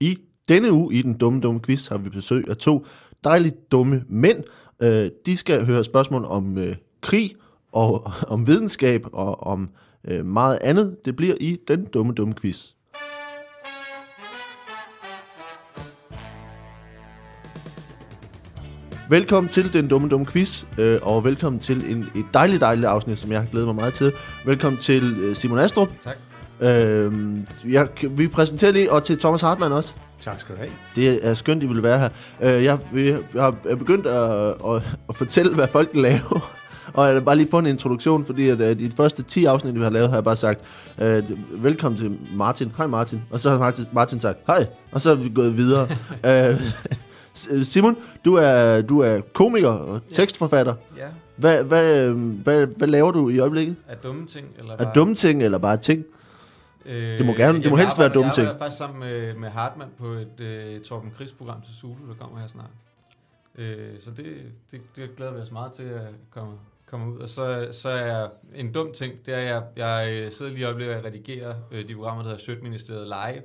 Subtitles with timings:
[0.00, 0.18] I
[0.48, 2.86] denne uge i den dumme, dumme quiz har vi besøg af to
[3.24, 4.42] dejligt dumme mænd.
[4.80, 7.32] Øh, de skal høre spørgsmål om øh, krig
[7.72, 9.68] og om videnskab og om
[10.04, 10.96] øh, meget andet.
[11.04, 12.70] Det bliver i den dumme, dumme quiz.
[19.10, 23.18] Velkommen til den dumme, dumme quiz, øh, og velkommen til en, et dejligt, dejligt afsnit,
[23.18, 24.12] som jeg har glædet mig meget til.
[24.46, 25.88] Velkommen til øh, Simon Astrup.
[26.04, 26.35] Tak.
[26.60, 27.12] Øh,
[27.68, 29.92] jeg, vi præsenterer lige, og til Thomas Hartmann også.
[30.20, 30.70] Tak skal du have.
[30.94, 32.08] Det er skønt, I vil være her.
[32.40, 36.50] Øh, jeg, jeg, jeg har begyndt at, at, at fortælle, hvad folk laver.
[36.94, 39.44] Og jeg vil bare lige få en introduktion, fordi at, at i de første 10
[39.44, 40.60] afsnit, vi har lavet, har jeg bare sagt,
[40.98, 41.22] øh,
[41.64, 42.72] velkommen til Martin.
[42.76, 43.22] Hej Martin.
[43.30, 44.66] Og så har Martin, Martin sagt, hej.
[44.92, 45.88] Og så er vi gået videre.
[46.50, 46.60] øh,
[47.64, 50.74] Simon, du er, du er komiker og tekstforfatter.
[50.96, 51.02] Ja,
[51.36, 53.76] Hvad, hvad, hvad, hvad laver du i øjeblikket?
[53.88, 54.46] af dumme ting?
[54.58, 56.04] Eller Er dumme ting, eller bare ting?
[56.86, 58.44] Øh, Det må gerne- det må helst være dumme ting.
[58.44, 62.14] Jeg arbejder faktisk sammen med, med Hartmann på et øh, Torben Chris-program til Zulu, der
[62.14, 62.70] kommer her snart.
[63.58, 64.26] Øh, så det,
[64.70, 66.54] det, det glæder vi os meget til at komme,
[66.86, 67.18] komme ud.
[67.18, 70.60] Og så, så er en dum ting, det er, at jeg, jeg øh, sidder lige
[70.60, 73.42] i øjeblikket og redigerer øh, de programmer, der hedder Sødministeriet Live,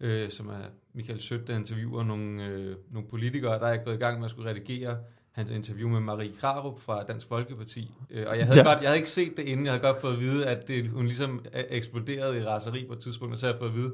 [0.00, 0.54] øh, som er
[0.94, 3.52] Michael Sødt, der interviewer nogle, øh, nogle politikere.
[3.58, 4.96] Der er jeg gået i gang med at skulle redigere
[5.36, 7.90] hans interview med Marie Krarup fra Dansk Folkeparti.
[8.10, 8.64] Øh, og jeg havde, Ja.
[8.64, 9.66] godt, jeg havde ikke set det inden.
[9.66, 12.92] Jeg havde godt fået at vide, at det, hun ligesom er- eksploderede i raseri på
[12.92, 13.92] et tidspunkt, og så har jeg fået at vide,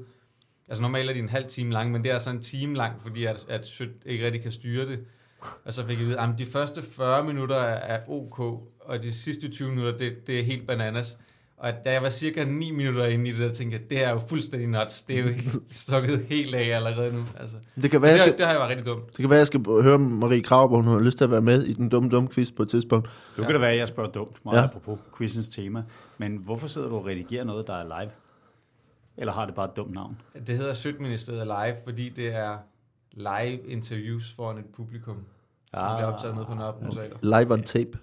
[0.68, 3.02] altså normalt er de en halv time lang, men det er så en time lang,
[3.02, 5.04] fordi at, at Sødt ikke rigtig kan styre det.
[5.64, 8.38] Og så fik jeg at vide, at de første 40 minutter er, er ok,
[8.80, 11.18] og de sidste 20 minutter, det, det er helt bananas.
[11.62, 13.98] Og at da jeg var cirka 9 minutter inde i det, der tænkte jeg, det
[13.98, 15.02] her er jo fuldstændig nuts.
[15.02, 15.28] Det er jo
[15.70, 17.22] stukket helt af allerede nu.
[17.40, 17.56] Altså.
[17.82, 19.06] Det kan være, jeg Det, skal, det, har jeg været rigtig dumt.
[19.06, 21.40] det kan være, jeg skal høre Marie Krav, om hun har lyst til at være
[21.40, 23.08] med i den dumme, dumme quiz på et tidspunkt.
[23.38, 24.60] Nu kan det være, at jeg spørger dumt, meget Ja.
[24.60, 24.66] ja.
[24.66, 25.82] apropos quizens tema.
[26.18, 28.10] Men hvorfor sidder du og redigerer noget, der er live?
[29.16, 30.16] Eller har det bare et dumt navn?
[30.46, 32.56] Det hedder Sødministeriet Live, fordi det er
[33.12, 35.16] live interviews foran et publikum,
[35.70, 37.16] som Ah, bliver optaget nede på Nørrebro Teater.
[37.40, 37.98] Live on tape.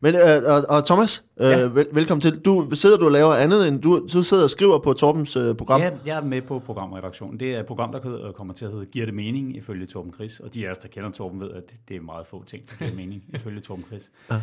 [0.00, 1.62] Men, øh, og, og Thomas, øh, Ja.
[1.64, 2.38] vel, velkommen til.
[2.38, 5.54] Du sidder du og laver andet end, du, du sidder og skriver på Torbens øh,
[5.56, 5.80] program.
[5.80, 7.40] Ja, jeg er med på programredaktionen.
[7.40, 10.12] Det er et program, der hedder- kommer til at hedde Giver det mening, ifølge Torben
[10.14, 10.40] Chris.
[10.40, 12.76] Og de af os, der kender Torben, ved, at det er meget få ting, der
[12.76, 14.10] giver mening, ifølge Torben Chris.
[14.30, 14.40] Ja.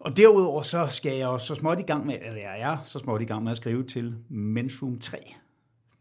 [0.00, 2.98] Og derudover så skal jeg også så småt i gang med, eller jeg er så
[2.98, 5.16] småt i gang med at skrive til Mensum 3.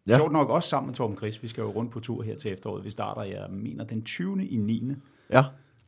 [0.08, 0.12] Ja.
[0.12, 0.18] Ja.
[0.18, 1.44] Sjovt nok også sammen med Torben Chris.
[1.44, 2.84] Vi skal jo rundt på tur her til efteråret.
[2.86, 4.46] Vi starter, jeg mener, den 20.
[4.48, 4.92] i 9
[5.32, 5.44] ja.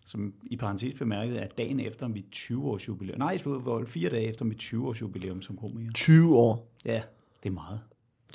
[0.06, 3.20] Som i parentes bemærket er dagen efter mit 20-års jubilæum.
[3.20, 5.92] Nej, slut var fire dage efter mit 20-års jubilæum som komiker.
[5.94, 6.72] 20 år.
[6.86, 7.02] Ja,
[7.44, 7.80] det er meget.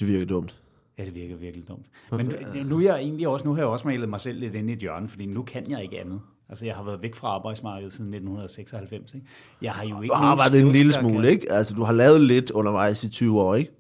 [0.01, 0.61] Det virker dumt.
[0.99, 1.87] Ja, det virker virkelig dumt.
[2.13, 2.33] Men
[2.67, 4.73] nu er jeg egentlig også, nu har jeg også malet mig selv lidt ind i
[4.73, 6.21] et hjørne, fordi nu kan jeg ikke andet.
[6.49, 9.15] Altså, jeg har været væk fra arbejdsmarkedet siden 1996.
[9.15, 9.27] Ikke?
[9.63, 11.53] Jeg har jo ikke Du har arbejdet en lille smule, kan- ikke?
[11.53, 13.71] Altså, du har lavet lidt undervejs i 20 år, ikke?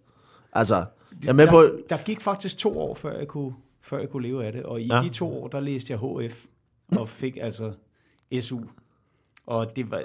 [0.53, 0.84] Altså,
[1.23, 1.67] jeg er med der, på...
[1.91, 4.62] der gik faktisk to år, før jeg kunne, før jeg kunne leve af det.
[4.62, 5.00] Og i ja.
[5.03, 5.99] de to år, der læste jeg
[6.29, 6.45] HF
[6.99, 7.73] og fik altså
[8.41, 8.61] SU.
[9.47, 10.03] Og det var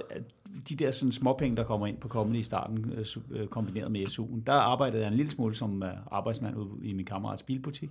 [0.69, 4.01] de der sådan småpenge, der kommer ind på Comedy i starten, øh, øh, kombineret med
[4.07, 4.43] SU'en.
[4.47, 7.89] Der arbejdede jeg en lille smule som øh, arbejdsmand ude i min kammerats bilbutik.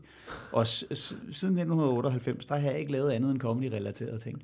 [0.53, 4.43] Og s- s- siden 1998, der har jeg ikke lavet andet end comedy-relaterede ting.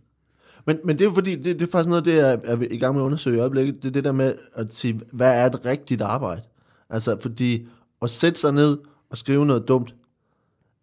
[0.67, 2.79] Men, men det er jo fordi, det, det er faktisk noget, det jeg er i
[2.79, 3.83] gang med at undersøge i øjeblikket.
[3.83, 6.43] Det er det der med at sige, hvad er et rigtigt arbejde?
[6.91, 7.67] Altså, fordi
[8.03, 8.79] at sætte sig ned
[9.11, 9.95] og skrive noget dumt,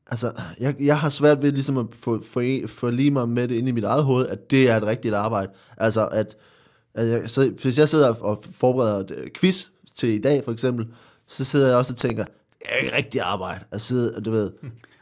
[0.10, 3.56] altså, jeg, jeg har svært ved ligesom at få, få, få lige mig med det
[3.56, 5.52] ind i mit eget hoved, at det er et rigtigt arbejde.
[5.78, 6.38] Altså, at,
[6.94, 10.52] at jeg, så, hvis jeg sidder og forbereder et øh, quiz til i dag, for
[10.52, 10.88] eksempel,
[11.28, 12.26] så sidder jeg også og tænker,
[12.60, 14.52] det er ikke rigtigt arbejde at sidde, du ved.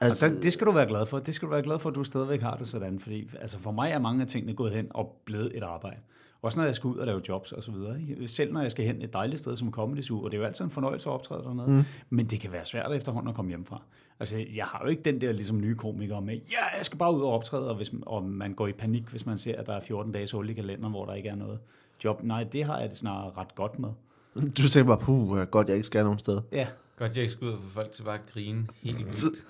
[0.02, 1.20] Altså, det skal du være glad for.
[1.20, 3.00] Det skal du være glad for, at du stadigvæk har det sådan.
[3.00, 6.00] Fordi altså for mig er mange af tingene gået hen og blevet et arbejde.
[6.46, 8.02] Også når jeg skal ud og lave jobs og så videre.
[8.02, 8.28] ikke?
[8.28, 10.48] Selv når jeg skal hen et dejligt sted som Comedy Zoo, og det er jo
[10.48, 11.68] altid en fornøjelse at optræde dernede.
[11.68, 11.84] Mm.
[12.10, 13.82] Men det kan være svært efterhånden at komme hjem fra.
[14.20, 17.16] Altså, jeg har jo ikke den der ligesom nye komiker med, ja, jeg skal bare
[17.16, 19.74] ud og optræde, og, hvis, og man går i panik, hvis man ser, at der
[19.74, 21.60] er 14 dages hul i kalenderen, hvor der ikke er noget
[22.04, 22.24] job.
[22.24, 23.90] Nej, det har jeg det snarere ret godt med.
[24.36, 26.42] Du tænker bare, puh, godt, jeg ikke skal nogen steder.
[26.52, 26.68] Ja,
[26.98, 29.46] Godt, jeg ikke skal ud og få folk til bare at grine helt vildt.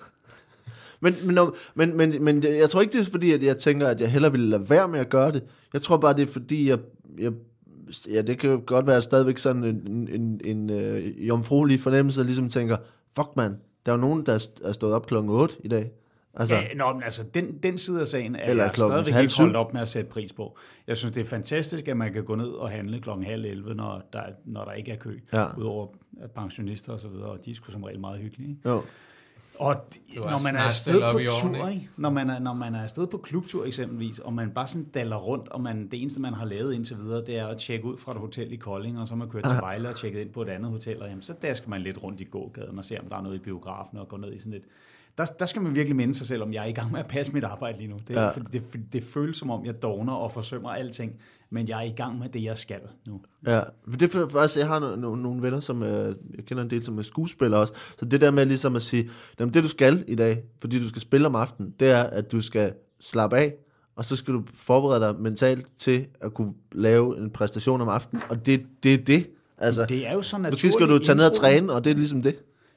[1.00, 1.38] Men, men,
[1.74, 4.30] men, men, men jeg tror ikke, det er fordi, at jeg tænker, at jeg hellere
[4.32, 5.42] ville lade være med at gøre det.
[5.72, 6.78] Jeg tror bare, det er fordi, jeg,
[7.18, 7.32] jeg
[8.12, 12.20] ja, det kan jo godt være stadigvæk sådan en, en, en, en øh, jomfruelig fornemmelse,
[12.20, 12.76] der ligesom tænker,
[13.16, 13.56] fuck man,
[13.86, 15.90] der er jo nogen, der er st- stået op klokken 8 i dag.
[16.38, 19.42] Altså, Ja, nå, men altså, den, den side af sagen er jeg stadigvæk syv.
[19.42, 20.58] holdt op med at sætte pris på.
[20.86, 23.74] Jeg synes, det er fantastisk, at man kan gå ned og handle klokken halv 11,
[23.74, 25.58] når der, når der ikke er kø, Ja.
[25.58, 25.86] udover
[26.20, 28.58] at pensionister og så videre, og de er sgu som regel meget hyggelige.
[28.64, 28.82] Jo.
[29.58, 31.88] Og er når man er afsted på tur, ikke?
[31.96, 35.16] Når, man er, når man er afsted på klubtur eksempelvis, og man bare sådan daller
[35.16, 37.96] rundt, og man, det eneste, man har lavet indtil videre, det er at tjekke ud
[37.96, 40.30] fra et hotel i Kolding, og så er man kørt til Vejle og tjekket ind
[40.30, 43.00] på et andet hotel, og jamen, så dasker man lidt rundt i gågaden og ser,
[43.00, 44.62] om der er noget i biografen, og går ned i sådan et
[45.18, 47.06] der, der skal man virkelig minde sig selv, om jeg er i gang med at
[47.06, 47.96] passe mit arbejde lige nu.
[48.08, 48.22] Det, Ja.
[48.24, 48.30] ja.
[48.30, 51.12] det, det, det føles som om, jeg dogner og forsømmer alting,
[51.50, 53.20] men jeg er i gang med det, jeg skal nu.
[53.46, 56.62] Ja, for det er faktisk, jeg har no, no, nogle venner, som er, jeg kender
[56.62, 59.10] en del, som er skuespillere også, så det der med ligesom at sige,
[59.40, 62.32] jamen det du skal i dag, fordi du skal spille om aftenen, det er, at
[62.32, 63.54] du skal slappe af,
[63.96, 68.22] og så skal du forberede dig mentalt til at kunne lave en præstation om aftenen,
[68.28, 69.26] og det, det er det.
[69.58, 71.84] Altså, det Det er jo så naturligt måske skal du tage ned og træne, og
[71.84, 72.36] det er ligesom det.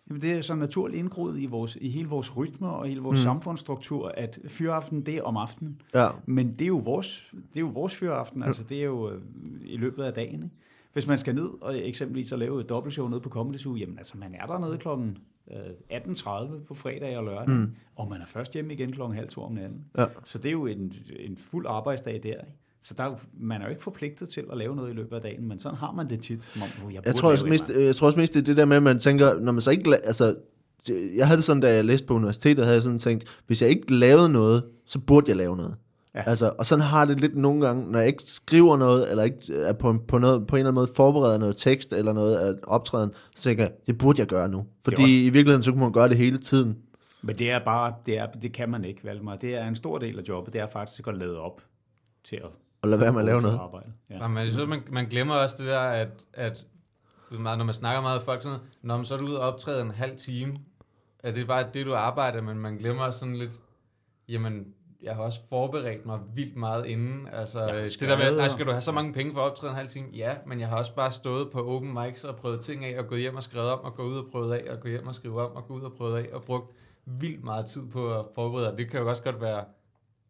[0.09, 3.19] Jamen, det er så naturligt indgroet i, vores, i hele vores rytme og hele vores
[3.19, 3.23] mm.
[3.23, 5.81] samfundsstruktur, at fyraften, det er om aftenen.
[5.93, 6.09] Ja.
[6.25, 9.21] Men det er jo vores, det er jo vores fyraften, altså det er jo øh,
[9.61, 10.43] i løbet af dagen.
[10.43, 10.55] Ikke?
[10.93, 13.97] Hvis man skal ned og eksempelvis at lave et dobbeltshow nede på Comedy Zoo, jamen
[13.97, 15.17] altså man er dernede klokken
[15.51, 17.71] øh, 18.30 på fredag og lørdag, mm.
[17.95, 19.85] og man er først hjemme igen klokken halv to om natten.
[19.97, 20.05] Ja.
[20.23, 22.29] Så det er jo en, en fuld arbejdsdag der.
[22.29, 22.53] Ikke?
[22.83, 25.21] Så der, er man er jo ikke forpligtet til at lave noget i løbet af
[25.21, 26.43] dagen, men sådan har man det tit.
[26.43, 28.57] Som om, "Oh, jeg, Jeg tror, også mest, jeg tror også mest, det er det
[28.57, 30.35] der med, at man tænker, når man så ikke, altså,
[31.15, 33.69] jeg havde det sådan, da jeg læste på universitetet, havde jeg sådan tænkt, hvis jeg
[33.69, 35.75] ikke lavede noget, så burde jeg lave noget.
[36.15, 36.23] Ja.
[36.29, 39.53] Altså, og sådan har det lidt nogle gange, når jeg ikke skriver noget, eller ikke
[39.55, 42.53] er på, på, noget, på en eller anden måde forbereder noget tekst, eller noget af
[42.63, 44.65] optræden, så tænker jeg, det burde jeg gøre nu.
[44.83, 46.77] Fordi også- i virkeligheden, så kunne man gøre det hele tiden.
[47.21, 49.35] Men det er bare, det, er, det kan man ikke, Valdemar.
[49.35, 51.61] Det er en stor del af jobbet, det er faktisk at lade op
[52.23, 52.49] til at
[52.81, 53.59] Og lade være med at lave noget.
[53.59, 53.91] Arbejde.
[54.09, 54.15] Ja.
[54.17, 54.27] Ja.
[54.27, 56.65] men jeg synes, man, man glemmer også det der, at, at
[57.31, 59.81] når man snakker meget med folk, sådan, når man så er du ude og optræde
[59.81, 60.57] en halv time,
[61.19, 63.59] at det er bare det, du arbejder, men man glemmer også sådan lidt,
[64.29, 64.73] jamen,
[65.03, 67.27] jeg har også forberedt mig vildt meget inden.
[67.31, 69.51] Altså, det skrevet der med, nej, og- skal du have så mange penge for at
[69.51, 70.07] optræde en halv time?
[70.13, 73.07] Ja, men jeg har også bare stået på open mics og prøvet ting af, og
[73.07, 75.15] gået hjem og skrevet om, og gået ud og prøvet af, og gået hjem og
[75.15, 76.71] skrive om, og gået ud og prøvet af, og brugt
[77.05, 78.71] vildt meget tid på at forberede.
[78.71, 79.63] Og det kan jo også godt være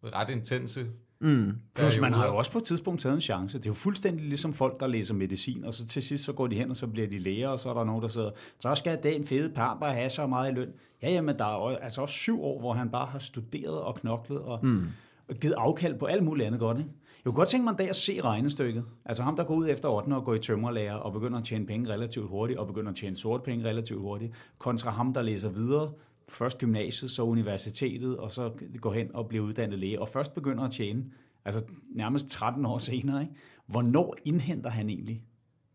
[0.03, 0.85] ret intense.
[1.21, 1.51] Mm.
[1.75, 3.57] Plus man har jo også på et tidspunkt taget en chance.
[3.57, 6.47] Det er jo fuldstændig ligesom folk, der læser medicin, og så til sidst så går
[6.47, 8.75] de hen, og så bliver de læger, og så er der nogen, der sidder, så
[8.75, 10.69] skal den fede par bare have så meget i løn.
[11.01, 13.95] Ja, jamen der er jo altså også syv år, hvor han bare har studeret og
[13.95, 14.83] knoklet og, mm.
[15.29, 16.77] og givet afkald på alt muligt andet godt.
[16.77, 16.89] Ikke?
[17.19, 18.83] Jeg kunne godt tænke mig en dag at se regnestykket.
[19.05, 20.09] Altså ham, der går ud efter 8.
[20.09, 23.15] og går i tømmerlærer og begynder at tjene penge relativt hurtigt, og begynder at tjene
[23.15, 25.91] sort penge relativt hurtigt, kontra ham, der læser videre,
[26.29, 30.63] først gymnasiet, så universitetet, og så går hen og bliver uddannet læge, og først begynder
[30.63, 31.03] at tjene,
[31.45, 31.63] altså
[31.95, 33.21] nærmest 13 år senere.
[33.21, 33.33] Ikke?
[33.67, 35.23] Hvornår indhenter han egentlig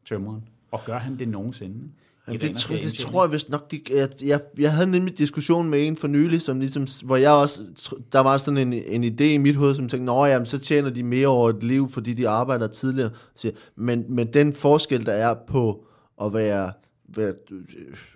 [0.05, 0.49] tømmeren?
[0.71, 1.91] Og gør han det nogensinde?
[2.27, 5.17] Jamen, det, skær det tror jeg vist nok, de, jeg, jeg, jeg havde nemlig en
[5.17, 8.73] diskussion med en for nylig, som ligesom, hvor jeg også, tr- der var sådan en,
[8.73, 11.63] en idé i mit hoved, som tænkte, nå jamen, så tjener de mere over et
[11.63, 13.11] liv, fordi de arbejder tidligere.
[13.35, 15.87] Så, men, men den forskel, der er på
[16.23, 16.73] at være,
[17.09, 17.65] være øh,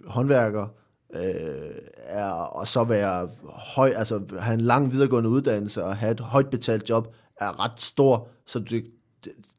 [0.06, 0.66] håndværker,
[1.14, 3.28] øh, er, og så være
[3.76, 7.80] høj, altså have en lang videregående uddannelse og have et højt betalt job, er ret
[7.80, 8.84] stor, så det,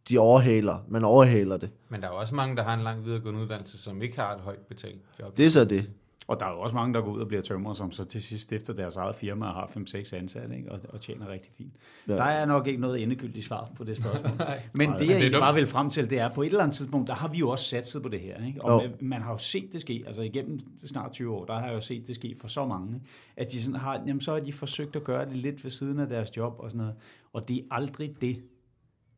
[0.10, 1.70] de overhaler, man overhaler det.
[1.90, 4.36] Men der er jo også mange, der har en lang videregående uddannelse, som ikke har
[4.36, 5.38] et højt betalt job.
[5.38, 5.90] Det er så det.
[6.30, 8.22] Og der er jo også mange, der går ud og bliver tømrer, som så til
[8.22, 10.72] sidst efter deres eget firma og har 5-6 ansatte, ikke?
[10.72, 11.74] Og, og tjener rigtig fint.
[12.08, 12.14] Ja.
[12.14, 14.48] Der er nok ikke noget endegyldigt svar på det spørgsmål.
[14.74, 16.76] Men det, det jeg er bare vil frem til, det er, på et eller andet
[16.78, 18.46] tidspunkt, der har vi jo også satset på det her.
[18.48, 18.64] Ikke?
[18.66, 18.90] Og Jo.
[19.02, 21.82] man, har jo set det ske, altså igennem snart 20 år, der har jeg jo
[21.82, 23.02] set det ske for så mange,
[23.38, 26.00] at de sådan har, jamen så har de forsøgt at gøre det lidt ved siden
[26.00, 26.96] af deres job og sådan noget.
[27.34, 28.44] Og det er aldrig det,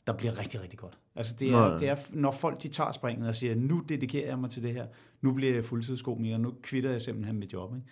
[0.08, 0.98] der bliver rigtig, rigtig godt.
[1.16, 1.74] Altså det Nej.
[1.74, 4.63] er, det er, når folk de tager springet og siger, nu dedikerer jeg mig til
[4.63, 4.86] det her,
[5.21, 7.75] nu bliver jeg fuldtidskomiker, nu kvitter jeg simpelthen mit job.
[7.75, 7.88] Ikke?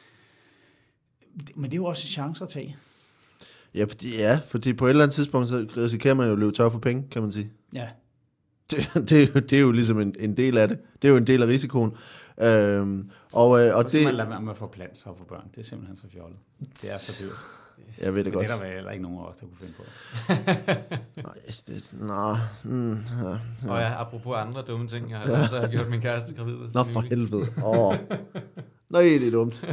[1.56, 2.78] Men det er jo også en chance at tage.
[3.76, 6.52] Ja, fordi, ja, fordi på et eller andet tidspunkt, så risikerer man jo at løbe
[6.52, 7.52] tør for penge, kan man sige.
[7.74, 7.88] Ja,
[8.72, 10.80] Det, det, er, jo, det er jo ligesom en, en del af det.
[11.02, 11.92] Det er jo en del af risikoen.
[12.38, 15.18] Øhm, og, øh, og så skal man det, lade være med at få plants og
[15.18, 15.48] få børn.
[15.56, 16.38] Det er simpelthen så fjollet.
[16.82, 17.59] Det er så dyrt.
[18.02, 18.48] Jeg ved det Men godt.
[18.48, 19.84] det er der vel heller ikke nogen af os, der kunne finde på.
[21.28, 21.36] Nej,
[21.68, 26.02] det, nå, mm, ja, Og ja, apropos andre dumme ting, jeg har også gjort min
[26.02, 26.54] kæreste gravid.
[26.74, 27.46] nå for helvede.
[27.66, 27.94] Åh.
[28.90, 29.66] Nej, det er dumt.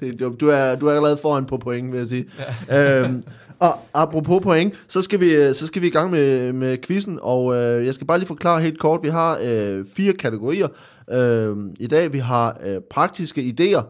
[0.00, 0.40] Det er dumt.
[0.40, 2.26] Du er, du er allerede foran på point, vil jeg sige.
[2.68, 3.00] Ja.
[3.04, 3.22] Øhm,
[3.58, 7.54] og apropos point, så skal vi, så skal vi i gang med, med quizzen, og
[7.56, 9.02] øh, jeg skal bare lige forklare helt kort.
[9.02, 10.68] Vi har øh, fire kategorier
[11.10, 12.12] øh, i dag.
[12.12, 13.82] Vi har øh, praktiske idéer,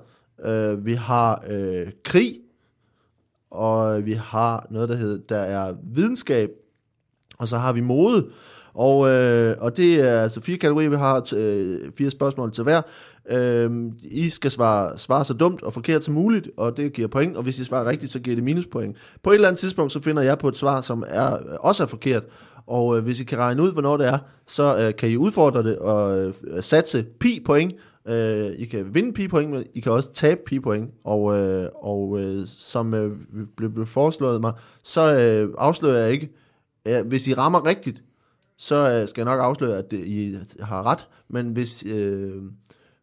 [0.49, 2.37] øh, vi har øh, krig,
[3.53, 6.51] og vi har noget, der hedder, der er videnskab,
[7.39, 8.27] og så har vi mode.
[8.75, 12.65] Og, øh, og det er altså fire kategorier, vi har t- øh, fire spørgsmål til
[12.65, 12.83] hver.
[13.31, 13.71] Øh,
[14.03, 17.43] I skal svare, svare så dumt og forkert som muligt, og det giver point, og
[17.43, 18.97] hvis I svarer rigtigt, så giver det minuspoint.
[19.23, 21.83] På et eller andet tidspunkt, så finder jeg på et svar, som er, øh, også
[21.83, 22.23] er forkert,
[22.67, 25.63] og øh, hvis I kan regne ud, hvornår det er, så øh, kan I udfordre
[25.63, 27.75] det og øh, satse pi point.
[28.07, 30.91] Øh, I kan vinde pi point, men I kan også tabe pi point.
[31.05, 33.17] Og, øh, og øh, som øh,
[33.57, 36.31] blev, blev foreslået mig, så øh, afslører jeg ikke,
[36.87, 38.03] øh, hvis I rammer rigtigt,
[38.59, 41.09] så øh, skal jeg nok afsløre, at det, I har ret.
[41.29, 42.43] Men hvis, øh,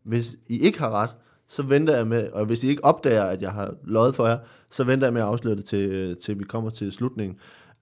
[0.03, 1.10] hvis I ikke har ret,
[1.48, 4.38] så venter jeg med, og hvis I ikke opdager, at jeg har løjet for jer,
[4.70, 7.38] så venter jeg med at afsløre det, til, øh, til vi kommer til slutningen.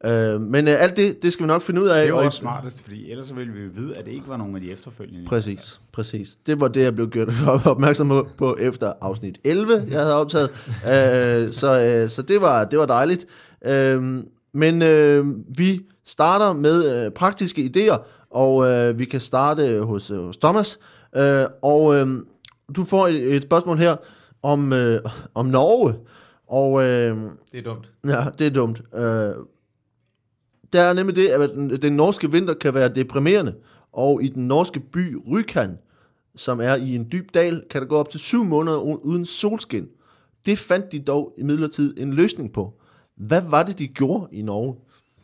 [0.05, 2.01] Øh, men øh, alt det, det skal vi nok finde ud af.
[2.01, 4.37] Det er og- også smartest, fordi ellers ville vi jo vide, at det ikke var
[4.37, 5.25] nogen af de efterfølgende.
[5.29, 6.35] Præcis, præcis.
[6.45, 7.29] Det var det, jeg blev gjort
[7.65, 10.49] opmærksom på- på efter afsnit 11, jeg havde optaget.
[11.47, 13.25] øh, så øh, så det, var, det var dejligt.
[13.65, 14.23] Øh,
[14.53, 15.25] men øh,
[15.57, 17.97] vi starter med øh, praktiske idéer,
[18.31, 20.79] og øh, vi kan starte hos, øh, hos Thomas.
[21.15, 22.07] Øh, og øh,
[22.75, 23.95] du får et, et spørgsmål her
[24.43, 25.01] om, øh,
[25.35, 25.93] om Norge.
[26.47, 27.17] Og øh,
[27.51, 27.91] Det er dumt.
[28.07, 28.81] Ja, det er dumt.
[28.95, 29.29] Øh,
[30.73, 33.55] der er nemlig det, at den, den norske vinter kan være deprimerende,
[33.93, 35.77] og i den norske by Rykan,
[36.35, 39.87] som er i en dyb dal, kan der gå op til syv måneder uden solskin.
[40.45, 42.73] Det fandt de dog imidlertid en løsning på.
[43.15, 44.75] Hvad var det, de gjorde i Norge?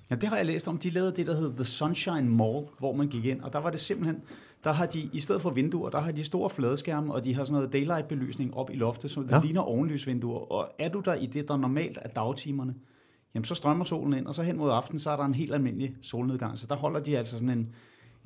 [0.10, 0.78] Ja, det har jeg læst om.
[0.78, 3.70] De lavede det, der hed The Sunshine Mall, hvor man gik ind, og der var
[3.70, 4.22] det simpelthen,
[4.64, 7.44] der har de, i stedet for vinduer, der har de store fladskærme, og de har
[7.44, 9.42] sådan noget daylight-belysning op i loftet, så det ja.
[9.42, 10.52] ligner ovenlysvinduer.
[10.52, 12.74] Og er du der i det, der normalt er dagtimerne,
[13.36, 15.54] jamen så strømmer solen ind, og så hen mod aften, så er der en helt
[15.54, 16.58] almindelig solnedgang.
[16.58, 17.76] Så der holder de altså sådan en,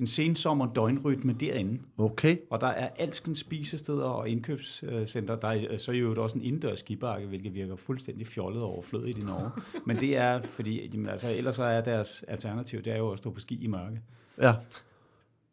[0.00, 1.80] en sensommer døgnrytme derinde.
[1.98, 2.36] Okay.
[2.50, 5.36] Og der er alskens spisesteder og indkøbscenter.
[5.36, 9.18] Der er så er jo også en indendørs skibakke, hvilket virker fuldstændig fjollet og overflødigt
[9.18, 9.50] i Norge.
[9.86, 13.18] Men det er, fordi jamen, altså, ellers så er deres alternativ, det er jo at
[13.18, 14.00] stå på ski i mørke.
[14.40, 14.54] Ja.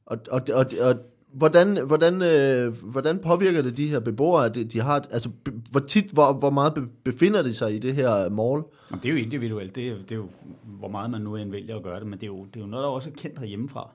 [0.05, 0.95] Og, og, og, og
[1.33, 5.29] hvordan, hvordan, øh, hvordan påvirker det de her beboere, at de, de har, altså,
[5.71, 8.63] hvor tit, hvor, hvor meget be- befinder de sig i det her mall?
[8.91, 9.75] Jamen, det er jo individuelt.
[9.75, 10.29] Det er, det er jo,
[10.63, 12.07] hvor meget man nu end vælger at gøre det.
[12.07, 13.91] Men det er jo, det er jo noget, der også er kendt herhjemmefra.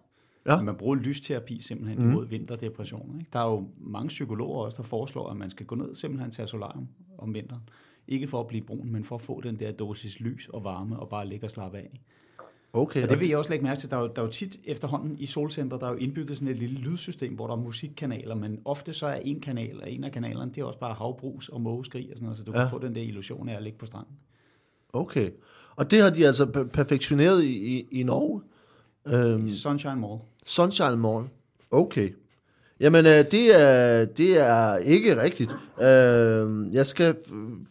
[0.47, 0.59] Ja.
[0.59, 2.11] At man bruger lysterapi simpelthen mm.
[2.11, 3.17] imod vinterdepression.
[3.19, 3.31] Ikke?
[3.33, 6.47] Der er jo mange psykologer også, der foreslår, at man skal gå ned simpelthen til
[6.47, 7.63] solarium om vinteren.
[8.09, 10.99] Ikke for at blive brun, men for at få den der dosis lys og varme
[10.99, 12.01] og bare ligge og slappe af.
[12.73, 13.03] Okay.
[13.03, 13.91] Og det vil jeg også lægge mærke til.
[13.91, 16.49] Der er, jo, der er jo tit efterhånden i solcenter, der er jo indbygget sådan
[16.49, 20.05] et lille lydsystem, hvor der er musikkanaler, men ofte så er en kanal, og en
[20.05, 22.59] af kanalerne, det er også bare havbrus og mågeskrig og sådan noget, så du Ja.
[22.59, 24.15] kan få den der illusion af at ligge på stranden.
[24.93, 25.31] Okay.
[25.77, 28.41] Og det har de altså per- perfektioneret i, i, i Norge?
[29.07, 30.19] Øhm, I Sunshine Mall.
[30.47, 31.25] Sunshine Mall.
[31.71, 32.11] Okay.
[32.81, 35.51] Jamen, øh, det, er, det er ikke rigtigt.
[35.83, 37.17] Øh, jeg skal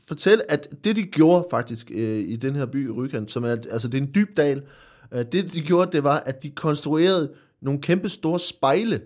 [0.07, 3.87] fortælle, at det de gjorde faktisk øh, i den her by, Rykan, som er, altså
[3.87, 4.63] det er en dyb dal,
[5.11, 9.01] øh, det de gjorde, det var, at de konstruerede nogle kæmpe store spejle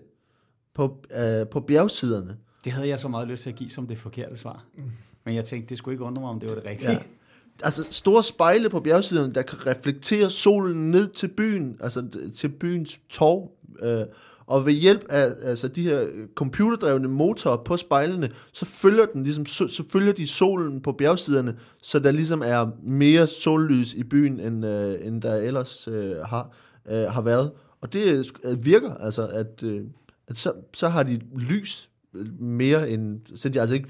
[0.74, 2.36] på, øh, på bjergsiderne.
[2.64, 4.64] Det havde jeg så meget lyst til at give som det forkerte svar.
[5.24, 6.90] Men jeg tænkte, det skulle ikke undre mig, om det var det rigtige.
[6.90, 6.98] Ja.
[7.62, 13.00] Altså store spejle på bjergsiderne, der kan reflektere solen ned til byen, altså til byens
[13.08, 13.50] torv.
[13.82, 14.06] Øh,
[14.46, 19.22] og ved hjælp af altså, de her øh, computerdrevne motorer på spejlene, så følger, den
[19.22, 24.04] ligesom, så, så følger de solen på bjergsiderne, så der ligesom er mere sollys i
[24.04, 26.50] byen, end, øh, end der ellers øh, har,
[26.90, 27.52] øh, har været.
[27.80, 29.84] Og det øh, øh virker, altså, at, øh,
[30.28, 33.20] at så, så har de lys øh, mere end...
[33.34, 33.88] Så de altså ikke...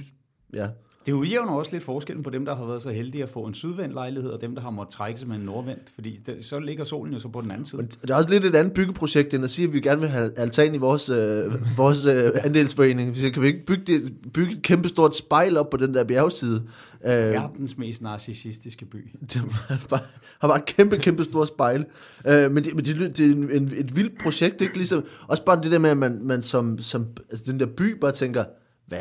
[0.54, 0.68] Ja,
[1.06, 3.54] det udjævner også lidt forskellen på dem, der har været så heldige at få en
[3.54, 5.82] sydvendt lejlighed, og dem, der har måttet trække sig med en nordvendt.
[5.94, 7.82] Fordi det, så ligger solen jo så på den anden side.
[7.82, 10.11] Men det er også lidt et andet byggeprojekt, end at sige, at vi gerne vil
[10.11, 13.14] have altan i vores, øh, vores øh, andelsforening.
[13.14, 15.94] Vi siger, kan vi ikke bygge, det, bygge et kæmpe stort spejl op på den
[15.94, 16.62] der bjergside?
[17.04, 19.11] Øh, Verdens mest narcissistiske by.
[19.32, 20.00] det var bare,
[20.38, 21.84] har bare et kæmpe, kæmpe stort spejl.
[22.26, 24.76] Øh, men det, men det, det er en, en, et vildt projekt, ikke?
[24.76, 27.99] Ligesom, også bare det der med, at man, man som, som altså den der by
[28.00, 28.44] bare tænker,
[28.87, 28.99] hvad,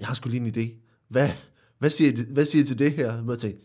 [0.00, 0.82] jeg har sgu lige en idé.
[1.12, 1.28] Hvad,
[1.78, 3.14] hvad, siger, I- hvad siger I til det her?
[3.14, 3.58] Jeg bare tænker,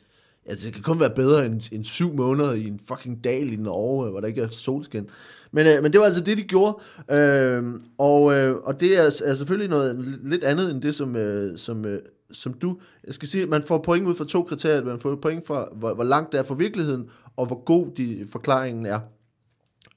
[0.50, 3.56] Altså, det kan kun være bedre end, end syv måneder i en fucking dal i
[3.56, 5.10] Norge, hvor der ikke er solskin.
[5.52, 6.78] Men, øh, men det var altså det, de gjorde.
[7.12, 11.58] Øh, og, øh, og det er, er selvfølgelig noget lidt andet end det, som, øh,
[11.58, 12.02] som, øh,
[12.32, 12.80] som du...
[13.08, 14.84] Jeg skal sige, at man får point ud fra to kriterier.
[14.84, 18.28] Man får point fra, hvor, hvor langt det er fra virkeligheden, og hvor god de,
[18.32, 19.00] forklaringen er.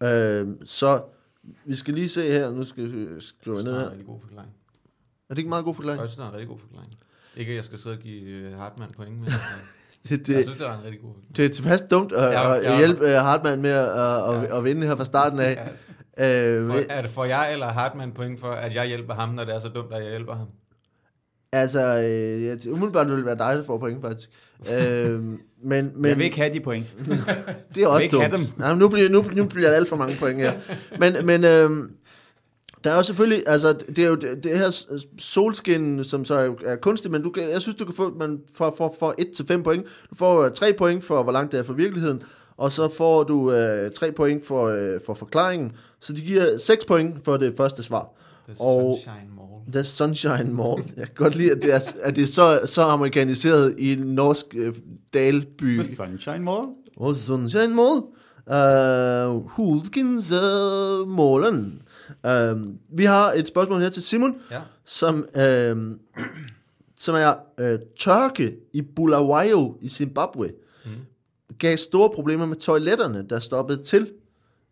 [0.02, 1.02] Øh, så
[1.64, 2.50] vi skal lige se her.
[2.50, 3.90] Nu skal vi skrive Det ned er en her.
[3.90, 4.50] rigtig god forklaring.
[5.28, 6.00] Er det ikke en meget god forklaring?
[6.00, 6.92] Jeg synes, det er en rigtig god forklaring.
[7.36, 9.32] Ikke, at jeg skal sidde og give øh, Hartmann point, men øh,
[10.08, 12.56] Det, jeg det, synes, det var en rigtig god det er tilpas dumt at, Ja,
[12.56, 12.78] at ja.
[12.78, 14.58] hjælpe uh, Hartmann med at, at, Ja.
[14.58, 15.58] at vinde her fra starten af.
[16.18, 19.44] Øh, For, er det for jeg eller Hartmann point for, at jeg hjælper ham, når
[19.44, 20.46] det er så dumt, at jeg hjælper ham?
[21.52, 24.30] Altså, øh, jeg, umiddelbart ville det være dig, der får point, faktisk.
[24.72, 26.86] øh, men, Men jeg vil ikke have de point.
[27.74, 28.46] det er også ikke have dumt.
[28.48, 28.58] dem.
[28.58, 30.52] Nej, men nu bliver, nu, nu bliver der alt for mange point her.
[30.98, 31.70] Men, men øh,
[32.84, 34.70] der er jo selvfølgelig, altså, det er jo det, det her
[35.18, 38.74] solskin, som så er, kunstigt, men du kan, jeg synes, du kan få, man får,
[38.78, 39.14] får, får
[39.58, 39.84] 1-5 point.
[40.10, 42.22] Du får øh, 3 point for, hvor langt det er fra virkeligheden,
[42.56, 45.72] og så får du øh, 3 point for, øh, for forklaringen.
[46.00, 48.08] Så de giver 6 point for det første svar.
[48.48, 49.72] The Og- Sunshine Mall.
[49.72, 50.82] The Sunshine Mall.
[50.96, 53.98] Jeg kan godt lide, at det er, at det er så, så amerikaniseret i en
[53.98, 54.74] norsk øh,
[55.14, 55.76] dalby.
[55.82, 56.66] The Sunshine Mall.
[56.96, 58.02] Og Sunshine Mall.
[58.46, 61.82] Uh, Hulkins uh, Målen.
[62.24, 62.62] Uh,
[62.98, 64.60] vi har et spørgsmål her til Simon, Ja.
[64.84, 65.96] som, uh,
[66.96, 70.52] som er øh, tørke i Bulawayo i Zimbabwe,
[70.84, 70.90] mm.
[71.58, 74.12] gav store problemer med toiletterne, der stoppede til.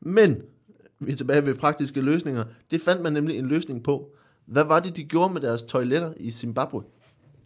[0.00, 0.42] Men,
[0.98, 4.10] vi er tilbage ved praktiske løsninger, det fandt man nemlig en løsning på.
[4.46, 6.82] Hvad var det, de gjorde med deres toiletter i Zimbabwe?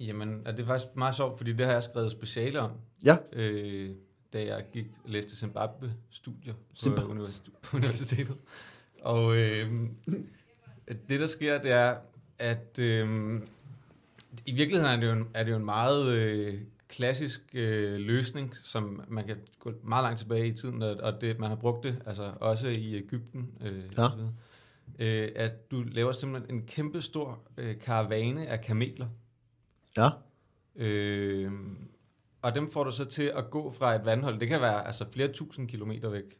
[0.00, 2.70] Jamen, er det er faktisk meget sjovt, fordi det har jeg skrevet speciale om,
[3.04, 3.90] Ja, øh,
[4.32, 7.14] da jeg gik og læste Zimbabwe-studier på, Zimbabwe.
[7.22, 8.34] univers- på universitetet.
[9.02, 9.72] Og øh,
[11.08, 11.96] det, der sker, det er,
[12.38, 13.40] at øh,
[14.46, 18.56] i virkeligheden er det jo en, er det jo en meget øh, klassisk øh, løsning,
[18.56, 21.84] som man kan gå meget langt tilbage i tiden, og, og det, man har brugt
[21.84, 23.50] det altså også i Ægypten.
[23.60, 24.08] Øh, Ja.
[24.98, 29.08] øh, at du laver simpelthen en kæmpe stor øh, karavane af kameler,
[29.96, 30.08] ja,
[30.76, 31.52] Øh,
[32.42, 34.40] og dem får du så til at gå fra et vandhold.
[34.40, 36.38] Det kan være altså flere tusind kilometer væk.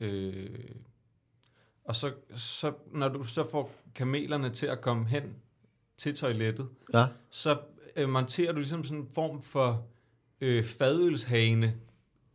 [0.00, 0.50] Øh,
[1.84, 5.36] og så, så, når du så får kamelerne til at komme hen
[5.96, 7.06] til toilettet, ja.
[7.30, 7.58] så
[7.96, 9.86] øh, monterer du ligesom sådan en form for
[10.40, 11.74] øh, fadølshane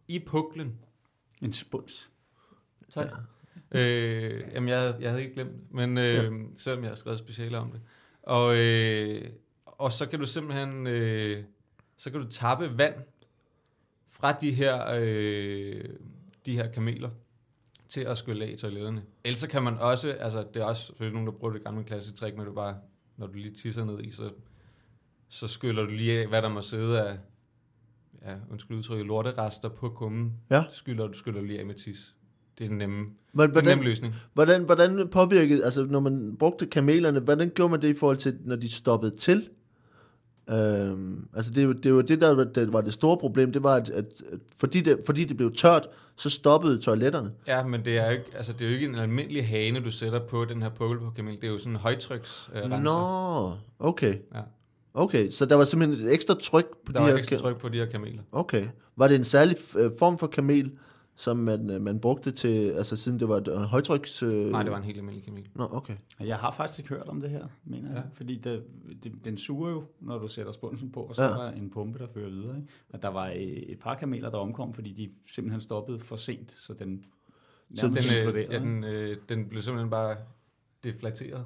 [0.08, 0.80] i puklen.
[1.42, 2.10] En spuns.
[2.90, 3.08] Tak.
[3.74, 3.80] Ja.
[3.80, 6.30] Øh, jamen, jeg, jeg havde ikke glemt men øh, ja.
[6.58, 7.82] selvom jeg har skrevet speciale om det.
[8.24, 9.30] Og, øh,
[9.66, 11.44] og så kan du simpelthen, øh,
[11.98, 12.96] så kan du tappe vand
[14.10, 15.84] fra de her, øh,
[16.46, 17.10] de her kameler
[17.90, 19.04] til at skylle af i toiletterne.
[19.24, 22.18] Ellers kan man også, altså det er også selvfølgelig nogen, der bruger det gamle klassiske
[22.18, 22.78] trick, med du bare,
[23.18, 24.30] når du lige tisser ned i, så,
[25.30, 27.18] så skyller du lige af, hvad der må sidde af,
[28.26, 30.34] ja, undskyld udtrykket, lorterester på kummen.
[30.50, 30.64] Ja.
[30.70, 32.16] Skyller du skyller lige af med tis.
[32.58, 34.16] Det er en nem, Hvordan, det er en nem hvordan, løsning.
[34.34, 38.38] hvordan, hvordan påvirkede, altså når man brugte kamelerne, hvordan gjorde man det i forhold til,
[38.46, 39.50] når de stoppede til?
[40.52, 43.76] Øhm, altså det, det var det, der var det, var det store problem, det var,
[43.76, 47.32] at, at, at fordi, det, fordi det blev tørt, så stoppede toiletterne.
[47.48, 49.92] Ja, men det er jo ikke, altså, det er jo ikke en almindelig hane, du
[49.92, 51.36] sætter på den her pukkel på kamel.
[51.36, 52.70] Det er jo sådan en højtryks øh.
[52.84, 54.16] Nå, okay.
[54.36, 54.42] Ja.
[54.94, 57.40] Okay, så der var simpelthen et ekstra tryk på Der de var her ekstra ka-
[57.40, 58.22] tryk på de her kameler.
[58.32, 58.68] Okay.
[58.96, 60.72] Var det en særlig øh, form for kamel,
[61.20, 64.24] som man, øh, man brugte til, altså siden det var et øh, højtryks...
[64.24, 64.52] Øh...
[64.52, 65.48] Nej, det var en helt almindelig kamel.
[65.56, 65.94] Nå, okay.
[66.20, 67.98] Jeg har faktisk ikke hørt om det her, mener jeg.
[67.98, 68.10] Ja.
[68.14, 68.64] Fordi det,
[69.04, 71.30] det, den suger jo, når du sætter spunsen på, og så Ja.
[71.30, 72.56] er der en pumpe, der fører videre.
[72.58, 72.68] Ikke?
[72.90, 76.52] Og der var øh, et par kameler, der omkom, fordi de simpelthen stoppede for sent,
[76.52, 77.06] så den
[77.76, 80.18] Så nærmest Den, øh, ja, den, øh, den blev simpelthen bare
[80.84, 81.46] deflateret.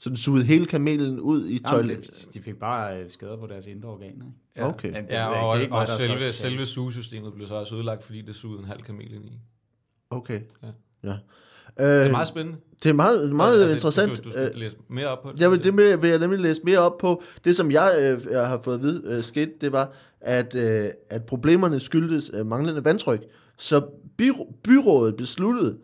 [0.00, 2.28] Så den sugede hele kamelen ud i Jamen, toilettet?
[2.34, 4.10] de fik bare øh, skader på deres indre organer.
[4.24, 4.26] Ikke?
[4.56, 4.68] Ja.
[4.68, 4.88] Okay.
[4.92, 7.54] Jamen, det Ja, og, Det er ikke og har skrevet selve, selve sugesystemet blev så
[7.54, 9.38] også ødelagt, fordi det sugede en halv kamel ind i.
[10.10, 10.40] Okay.
[10.62, 10.68] Ja.
[11.04, 11.16] ja.
[11.78, 12.58] Det Øh, er meget spændende.
[12.82, 14.10] det er meget, meget Altså, interessant.
[14.10, 15.40] Du, du skal Øh, læse mere op på det.
[15.40, 17.22] Jeg vil, det vil, vil jeg nemlig læse mere op på.
[17.44, 20.88] Det, som jeg, øh, jeg har fået at vide øh, skete, det var, at, øh,
[21.10, 23.20] at problemerne skyldtes øh, manglende vandtryk.
[23.58, 23.86] Så
[24.18, 25.76] byrå, byrådet besluttede,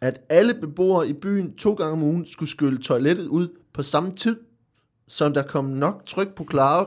[0.00, 4.14] at alle beboere i byen to gange om ugen skulle skylle toilettet ud på samme
[4.16, 4.36] tid,
[5.08, 6.86] så der kom nok tryk på, kloak,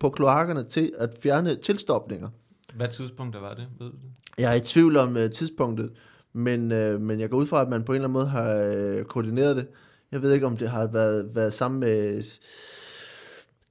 [0.00, 2.28] på kloakkerne til at fjerne tilstopninger.
[2.74, 4.00] Hvad tidspunkt der var det, ved du det?
[4.38, 5.90] Jeg er i tvivl om uh, tidspunktet,
[6.32, 8.96] men, uh, men jeg går ud fra, at man på en eller anden måde har
[8.98, 9.66] uh, koordineret det.
[10.12, 12.22] Jeg ved ikke, om det har været, været sammen med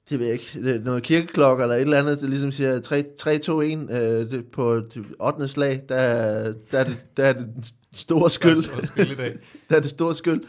[0.09, 3.03] det ved jeg ikke, det noget kirkeklokker eller et eller andet, der ligesom siger 3,
[3.19, 5.47] 3 2, 1 uh, det, på det 8.
[5.47, 8.63] slag, der, er- der, er det, der er det store skyld.
[8.71, 9.37] Der er skyld i dag.
[9.69, 10.43] der er det store skyld.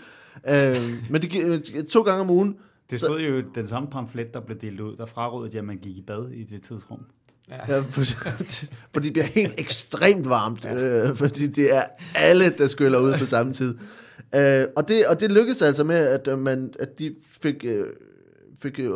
[0.49, 0.53] Uh,
[1.11, 2.57] men det, gi- to gange om ugen,
[2.91, 5.65] Det stod jo i den samme pamflet, der blev delt ud, der frarådede jeg, at
[5.65, 7.05] man gik i bad i det tidsrum.
[7.51, 7.75] Ja.
[7.75, 7.83] Ja,
[8.93, 11.83] for det bliver helt ekstremt varmt, øh, fordi det er
[12.15, 13.75] alle, der skyller ud på samme tid.
[14.35, 17.87] Øh, og, det, og det lykkedes altså med, at, øh, man, at de fik, øh,
[18.63, 18.91] fik øh,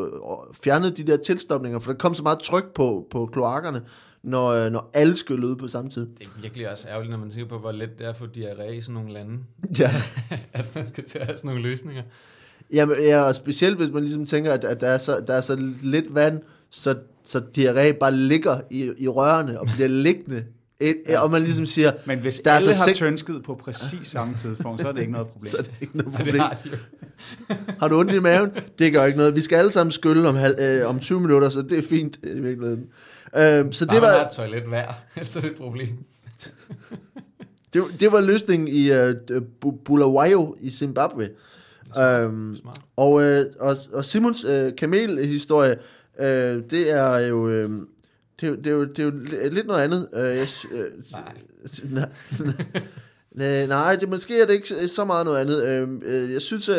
[0.65, 3.83] fjernet de der tilstopninger, for der kom så meget tryk på, på kloakkerne,
[4.23, 6.07] når, øh, når alle skyllede ud på samme tid.
[6.19, 8.25] Det er virkelig også ærgerligt, når man tænker på, hvor let det er at få
[8.37, 9.39] diarré i sådan nogle lande.
[9.79, 9.91] Ja.
[10.53, 12.03] at man skal til at have sådan nogle løsninger.
[12.73, 15.41] Jamen, ja, og specielt hvis man ligesom tænker, at, at der, er så, der er
[15.41, 20.45] så lidt vand, så, så diarré bare ligger i, i rørene og bliver liggende.
[20.81, 21.21] Et, ja.
[21.21, 23.55] Og man ligesom siger, Men hvis Der der er alle altså har sek- tønsket på
[23.55, 25.51] præcis samme tidspunkt, så er det ikke noget problem.
[25.53, 26.41] så er det ikke noget Ja, det problem.
[26.41, 26.77] har de jo.
[27.81, 28.51] Har du ondt i maven?
[28.79, 29.37] Det gør ikke noget.
[29.37, 32.17] Vi skal alle sammen skylle om, halv, øh, om 20 minutter, så det er fint
[32.23, 32.87] i virkeligheden.
[33.37, 35.89] Øh, så Bare det var, et toilet hver, ellers er det et problem.
[37.73, 39.15] det, var- det var løsningen i øh,
[39.65, 41.29] Bu- Bulawayo i Zimbabwe.
[41.99, 42.81] Øhm, Smart.
[42.97, 45.77] og, øh, og, og Simons øh, kamelhistorie,
[46.21, 47.49] øh, det er jo...
[47.49, 47.71] Øh,
[48.41, 50.09] det, er jo- det, er jo, det er jo li- lidt noget andet.
[50.13, 51.33] Øh, jeg, øh, Nej.
[51.91, 52.09] nej,
[53.69, 55.65] nej, det måske er det ikke så meget noget andet.
[55.65, 56.77] Øh, øh, jeg synes, øh,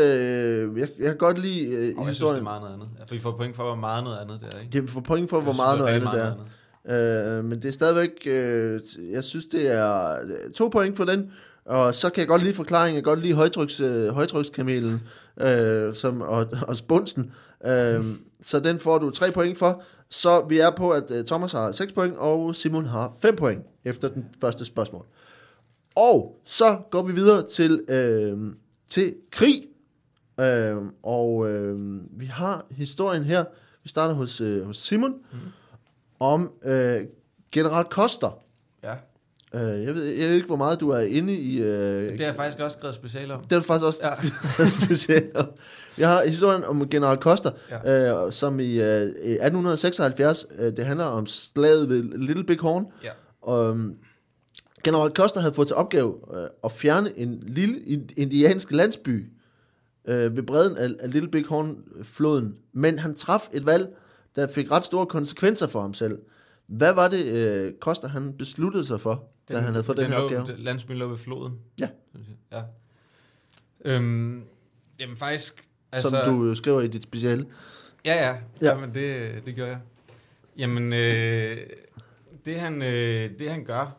[0.80, 2.40] jeg, jeg kan godt lide øh, Og jeg synes, det historien.
[2.40, 2.88] er meget noget andet.
[3.08, 4.82] For I får point for, hvor meget noget andet det er, ikke?
[4.82, 6.46] Det får point for, hvor meget synes, noget det er andet rigtig
[6.86, 7.38] der er.
[7.38, 8.82] Øh, men det er stadigvæk, øh,
[9.12, 11.32] jeg synes, det er øh, to point for den.
[11.66, 15.02] Og så kan jeg godt lide forklaringen, jeg kan godt lide højtryks, øh, højtrykskamelen.
[15.42, 17.32] øh, som, og, og spunsen.
[17.66, 18.04] Øh,
[18.42, 19.82] så den får du tre point for.
[20.10, 23.62] Så vi er på, at øh, Thomas har 6 point, og Simon har 5 point
[23.86, 25.06] efter den første spørgsmål.
[26.00, 28.54] Og så går vi videre til, øh,
[28.90, 29.64] til krig.
[30.40, 33.46] Øh, og øh, vi har historien her.
[33.84, 35.38] Vi starter hos, øh, hos Simon mm.
[36.20, 37.02] om øh,
[37.52, 38.40] General Koster.
[38.84, 38.94] Ja,
[39.54, 41.62] Øh, jeg, ved, jeg ved ikke, hvor meget du er inde i...
[41.62, 43.44] Øh, det har jeg faktisk også skrevet special om.
[43.44, 44.10] det er du faktisk også
[44.60, 44.68] ja.
[44.86, 45.36] specielt.
[45.36, 45.48] om.
[45.98, 47.52] Jeg har historien om General Koster,
[47.86, 48.26] ja.
[48.26, 52.86] øh, som i øh, 1876, øh, det handler om slaget ved Little Big Horn.
[53.04, 53.10] Ja.
[53.42, 53.96] Og, øhm,
[54.84, 59.32] General Koster havde fået til opgave øh, at fjerne en lille in- indiansk landsby
[60.06, 62.56] øh, ved bredden af, af Little Big Horn-floden.
[62.74, 63.96] Men han traf et valg,
[64.36, 66.20] der fik ret store konsekvenser for ham selv.
[66.68, 70.06] Hvad var det, øh, Koster han besluttede sig for, den, da han havde fået den,
[70.06, 70.58] den her opgave?
[70.58, 71.54] Landsbyen lå ved floden.
[71.80, 71.90] Ja.
[72.52, 72.62] Ja.
[73.86, 74.44] Øhm,
[75.00, 75.66] jamen faktisk...
[75.92, 77.46] Altså, som du øh, skriver i dit speciale.
[78.06, 78.28] Ja, ja.
[78.30, 78.38] Ja.
[78.62, 78.70] ja.
[78.70, 79.80] Jamen, det, det gør jeg.
[80.58, 81.58] Jamen, øh,
[82.46, 83.96] det, han, øh, det han gør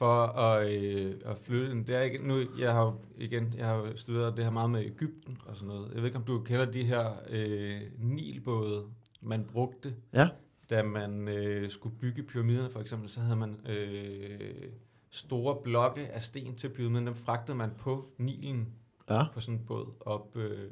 [0.00, 2.28] for at, øh, at flytte den, det er ikke...
[2.28, 5.88] Nu, jeg har igen, jeg har studeret det her meget med Ægypten og sådan noget.
[5.88, 8.84] Jeg ved ikke, om du kender de her øh, nilbåde,
[9.20, 10.28] man brugte, Ja.
[10.70, 14.68] da man øh, skulle bygge pyramiderne for eksempel, så havde man øh,
[15.10, 18.68] store blokke af sten til pyramiden, dem fragtede man på Nilen
[19.10, 19.22] Ja.
[19.34, 20.70] på sådan en båd op, øh,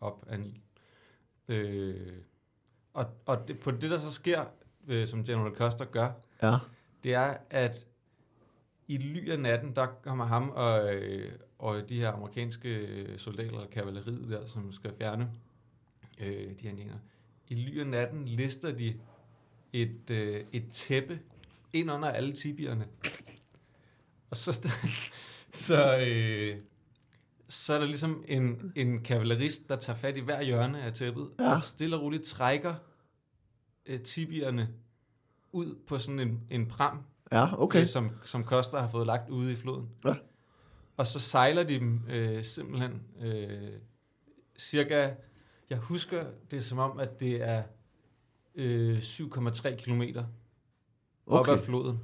[0.00, 0.60] op af Nil.
[1.48, 2.12] Øh,
[2.94, 4.44] og og det, på det, der så sker,
[4.88, 6.10] øh, som General Custer gør,
[6.42, 6.54] Ja.
[7.04, 7.86] det er, at
[8.88, 13.66] i ly af natten, der kommer ham og, øh, og de her amerikanske soldater, eller
[13.66, 15.30] kavaleriet der, som skal fjerne
[16.18, 16.98] øh, de her indianer.
[17.48, 18.94] I ly af natten lister de
[19.72, 21.20] et, øh, et tæppe
[21.72, 22.86] ind under alle tibierne.
[24.30, 24.68] Og så,
[25.52, 26.60] så, øh,
[27.48, 31.30] så er der ligesom en, en kavalerist, der tager fat i hver hjørne af tæppet,
[31.38, 31.56] Ja.
[31.56, 32.74] og stille og roligt trækker
[33.86, 34.68] øh, tibierne
[35.52, 37.80] ud på sådan en, en pram, Ja, okay.
[37.80, 39.88] øh, som, som Koster har fået lagt ude i floden.
[40.04, 40.14] Ja.
[40.96, 43.68] Og så sejler de dem øh, simpelthen øh,
[44.58, 45.10] cirka,
[45.70, 47.62] jeg husker det som om, at det er
[48.54, 50.24] øh, 7,3 kilometer
[51.26, 51.52] op okay.
[51.52, 52.00] ad floden.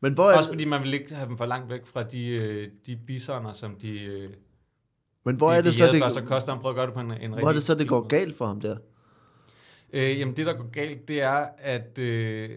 [0.00, 2.26] Men hvor er, Også fordi man vil ikke have dem for langt væk fra de,
[2.26, 4.30] øh, de bisoner, som de, øh,
[5.24, 6.86] men hvor de, er det de så, det, før, så Koster han prøver at gøre
[6.86, 8.76] det på en, en hvor er det så, det går galt for ham der?
[9.92, 11.98] Øh, jamen det, der går galt, det er, at...
[11.98, 12.50] Øh,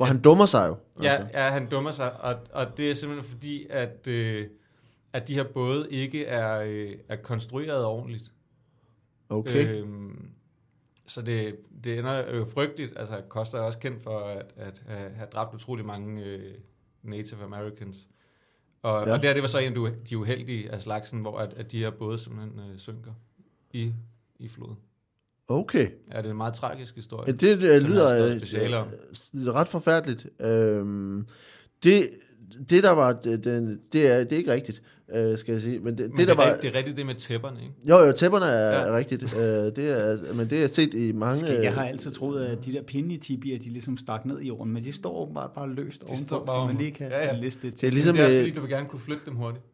[0.00, 0.76] For han dummer sig jo.
[1.02, 1.38] Ja, Altså.
[1.38, 4.48] ja, han dummer sig, og, og det er simpelthen fordi, at, øh,
[5.12, 8.32] at de her både ikke er, øh, er konstrueret ordentligt.
[9.28, 9.68] Okay.
[9.68, 10.30] Øhm,
[11.06, 12.98] så det, det ender jo frygteligt.
[12.98, 16.54] Altså, Costa er også kendt for at, at, at have dræbt utrolig mange øh,
[17.02, 18.08] Native Americans.
[18.82, 19.08] Og, Ja.
[19.08, 19.14] ja.
[19.14, 21.72] og det her, det var så en af de uheldige af slagsen, hvor at, at
[21.72, 23.12] de her både simpelthen øh, synker
[23.70, 23.94] i,
[24.38, 24.76] i floden.
[25.50, 25.88] Okay.
[26.12, 27.24] Ja, det er en meget tragisk historie.
[27.26, 28.84] Ja, det, det Som lyder
[29.50, 30.26] øh, ret forfærdeligt.
[30.40, 31.26] Øhm,
[31.84, 32.08] det,
[32.70, 34.82] det, der var, det, det, det, er, det er ikke rigtigt,
[35.14, 35.78] øh, skal jeg sige.
[35.78, 36.56] Men det, Men det, der det, er, var...
[36.60, 37.74] det er rigtigt det med tæpperne, ikke?
[37.88, 38.86] Jo, jo, tæpperne er Ja.
[38.92, 38.96] ja.
[38.98, 39.22] rigtigt.
[39.36, 41.40] Øh, det er, men det er set i mange...
[41.40, 44.26] Skæg, Jeg har øh, altid troet, at de der pinde i tibier, de ligesom stak
[44.26, 47.24] ned i jorden, men de står åbenbart bare løst ovenpå, så man lige kan Ja,
[47.26, 47.32] ja.
[47.40, 47.92] liste det Det er til.
[47.94, 49.64] ligesom, det er også fordi, du vil gerne kunne flytte dem hurtigt.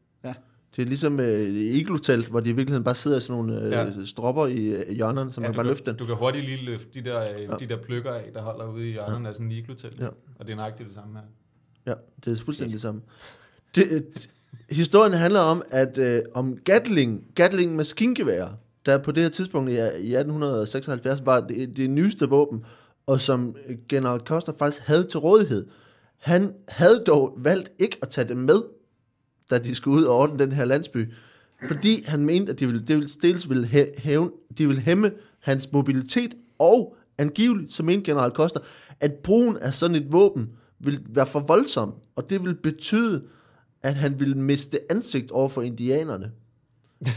[0.76, 3.72] Det er ligesom øh, iglotelt, hvor de i virkeligheden bare sidder i sådan nogle øh,
[3.72, 3.84] Ja.
[3.84, 3.90] ja.
[4.04, 5.96] stropper i øh, hjørnerne, så man du, kan bare kan, løfte den.
[5.98, 7.40] du kan hurtigt lige løfte de der, ja.
[7.40, 7.56] Ja.
[7.60, 9.28] de der pløkker af, der holder ude i hjørnerne ja.
[9.28, 9.96] af sådan en iglotel.
[9.98, 10.08] Ja.
[10.38, 11.24] Og det er nøjagtigt det samme her.
[11.86, 13.00] Ja, det er fuldstændig det samme.
[13.74, 14.02] Det, øh,
[14.70, 18.48] historien handler om, at øh, om Gatling, Gatling maskingevær,
[18.86, 22.64] der på det her tidspunkt i, i 1876 var det, det nyeste våben,
[23.06, 25.66] og som øh, general Custer faktisk havde til rådighed.
[26.16, 28.62] Han havde dog valgt ikke at tage det med,
[29.50, 31.12] da de skulle ud og ordne den her landsby,
[31.68, 35.12] fordi han mente, at de ville, det ville dels ville hæ- hævne, de ville hæmme
[35.40, 38.60] hans mobilitet, og angiveligt, så mente general Koster,
[39.00, 43.24] at brugen af sådan et våben ville være for voldsom, og det ville betyde,
[43.82, 46.32] at han ville miste ansigt over for indianerne.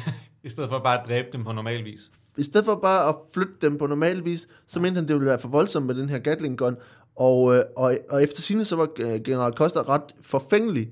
[0.43, 2.11] I stedet for bare at dræbe dem på normal vis.
[2.37, 5.27] I stedet for bare at flytte dem på normal vis, så mente han, det ville
[5.27, 6.75] være for voldsomt med den her Gatling gun.
[7.15, 10.89] Og, øh, og, og efter sine så var øh, general Koster ret forfængelig.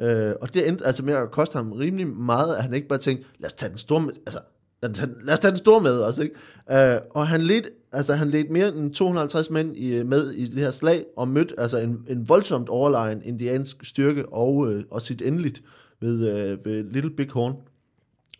[0.00, 2.98] Øh, og det endte altså med at koste ham rimelig meget, at han ikke bare
[2.98, 4.40] tænkte, lad os tage den store med, altså,
[4.82, 6.94] lad os tage, lad os tage den store med også, ikke?
[6.94, 10.44] Øh, og han ledte, altså, han ledte mere end 250 mænd i, øh, med i
[10.44, 15.02] det her slag, og mødte altså en, en voldsomt overlegen indiansk styrke, og, øh, og
[15.02, 15.62] sit endeligt
[16.00, 17.54] ved, øh, ved Little Big Horn.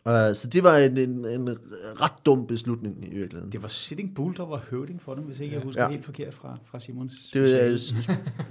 [0.07, 1.49] Uh, så det var en, en, en
[2.01, 3.53] ret dum beslutning i virkeligheden.
[3.53, 5.89] Det var Sitting Bull, der var høvding for dem, hvis ikke jeg husker Ja.
[5.91, 7.13] helt forkert fra, fra Simons.
[7.33, 7.77] Det var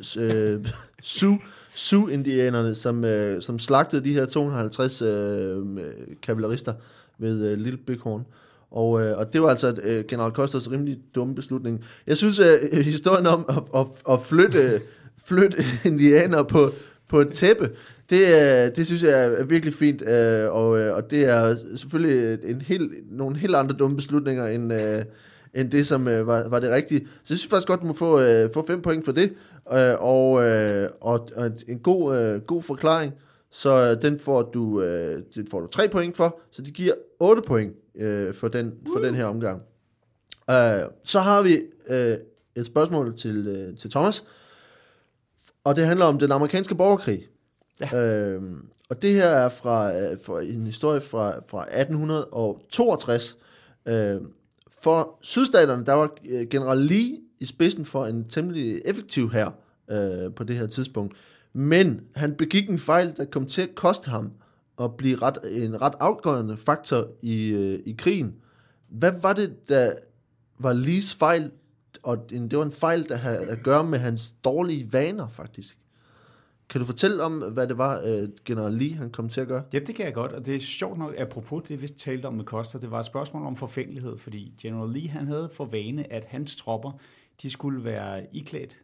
[0.04, 0.66] s- øh,
[1.02, 1.42] Sioux,
[1.76, 5.58] Sioux-indianerne, som, øh, som slagtede de her 250 øh,
[6.22, 6.74] kavalerister
[7.20, 8.26] ved øh, Little Bighorn.
[8.72, 11.84] Og, øh, og det var altså øh, general Costers rimelig dumme beslutning.
[12.08, 14.82] Jeg synes, øh, historien om at, at, at flytte,
[15.26, 16.72] flytte indianer på,
[17.14, 17.72] på et tæppe,
[18.10, 22.62] det, det synes jeg er virkelig fint, øh, og, øh, og det er selvfølgelig en
[22.62, 25.06] helt, nogle helt andre dumme beslutninger, end, øh,
[25.54, 27.00] end det, som var, var det rigtige.
[27.00, 28.20] Så jeg synes faktisk godt, du må få,
[28.54, 29.34] få fem point for det,
[30.00, 30.32] og,
[31.02, 33.14] og, og en god, god forklaring.
[33.52, 34.84] Så den får du,
[35.36, 37.74] den får du tre point for, så det giver 8 point
[38.36, 39.62] for, den, for den her omgang.
[41.04, 41.62] Så har vi
[42.56, 44.24] et spørgsmål til, til Thomas,
[45.64, 47.28] og det handler om den amerikanske borgerkrig.
[47.80, 47.98] Ja.
[47.98, 48.42] Øh,
[48.90, 53.38] og det her er fra, øh, fra en historie fra, fra 1862.
[53.86, 54.22] Øh,
[54.82, 59.52] for sydstaterne, der var øh, general Lee i spidsen for en temmelig effektiv her
[59.92, 61.16] øh, på det her tidspunkt.
[61.54, 64.32] Men han begik en fejl, der kom til at koste ham
[64.82, 68.36] at blive ret, en ret afgørende faktor i, øh, i krigen.
[68.90, 69.94] Hvad var det, der
[70.60, 71.52] var Lees fejl?
[72.04, 75.78] Og det var en fejl, der havde at gøre med hans dårlige vaner, faktisk.
[76.70, 79.64] Kan du fortælle om, hvad det var, øh, general Lee han kom til at gøre?
[79.74, 82.34] Ja, det kan jeg godt, og det er sjovt nok, apropos det, vi talte om
[82.34, 86.14] med Costa, det var et spørgsmål om forfængelighed, fordi General Lee, han havde for vane,
[86.14, 86.92] at hans tropper,
[87.42, 88.82] de skulle være iklædt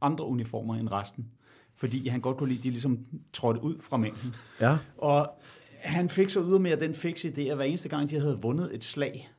[0.00, 1.26] andre uniformer end resten,
[1.74, 2.98] fordi han godt kunne lide, at de ligesom
[3.32, 4.34] trådte ud fra mængden.
[4.60, 4.78] Ja.
[4.98, 5.30] Og
[5.78, 8.84] han fik så ydermere den fix idé, at hver eneste gang, de havde vundet et
[8.84, 9.30] slag,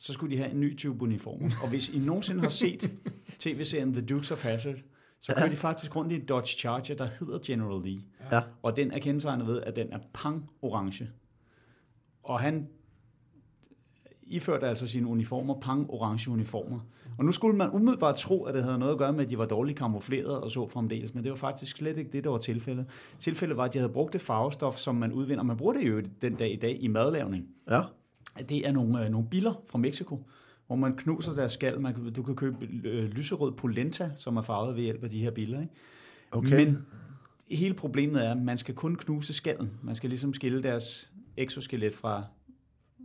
[0.00, 1.50] så skulle de have en ny type uniform.
[1.62, 2.90] Og hvis I nogensinde har set
[3.38, 4.76] tv-serien The Dukes of Hazzard,
[5.20, 8.00] så kører de faktisk rundt i en Dodge Charger, der hedder General Lee.
[8.32, 8.40] Ja.
[8.62, 11.08] Og den er kendetegnet ved, at den er pang-orange.
[12.22, 12.68] Og han
[14.22, 16.80] iførte altså sine uniformer, pang-orange uniformer.
[17.18, 19.38] Og nu skulle man umiddelbart tro, at det havde noget at gøre med, at de
[19.38, 22.38] var dårligt kamufleret og så fremdeles, men det var faktisk slet ikke det, der var
[22.38, 22.86] tilfældet.
[23.18, 25.44] Tilfældet var, at de havde brugt det farvestof, som man udvinder.
[25.44, 27.48] Man bruger det jo den dag i dag i madlavning.
[27.70, 27.82] Ja.
[28.48, 30.24] Det er nogle, øh, nogle biller fra Mexico,
[30.66, 31.80] hvor man knuser deres skal.
[31.80, 35.18] Man, kan- du kan købe øh, lyserød polenta, som er farvet ved hjælp af de
[35.22, 35.60] her biller.
[35.60, 35.72] Ikke?
[36.30, 36.64] Okay.
[36.66, 36.86] Men
[37.50, 39.70] hele problemet er, at man skal kun knuse skallen.
[39.82, 42.24] Man skal ligesom skille deres exoskelet fra,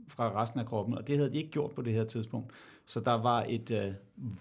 [0.08, 2.52] fra resten af kroppen, og det havde de ikke gjort på det her tidspunkt.
[2.86, 3.92] Så der var et øh,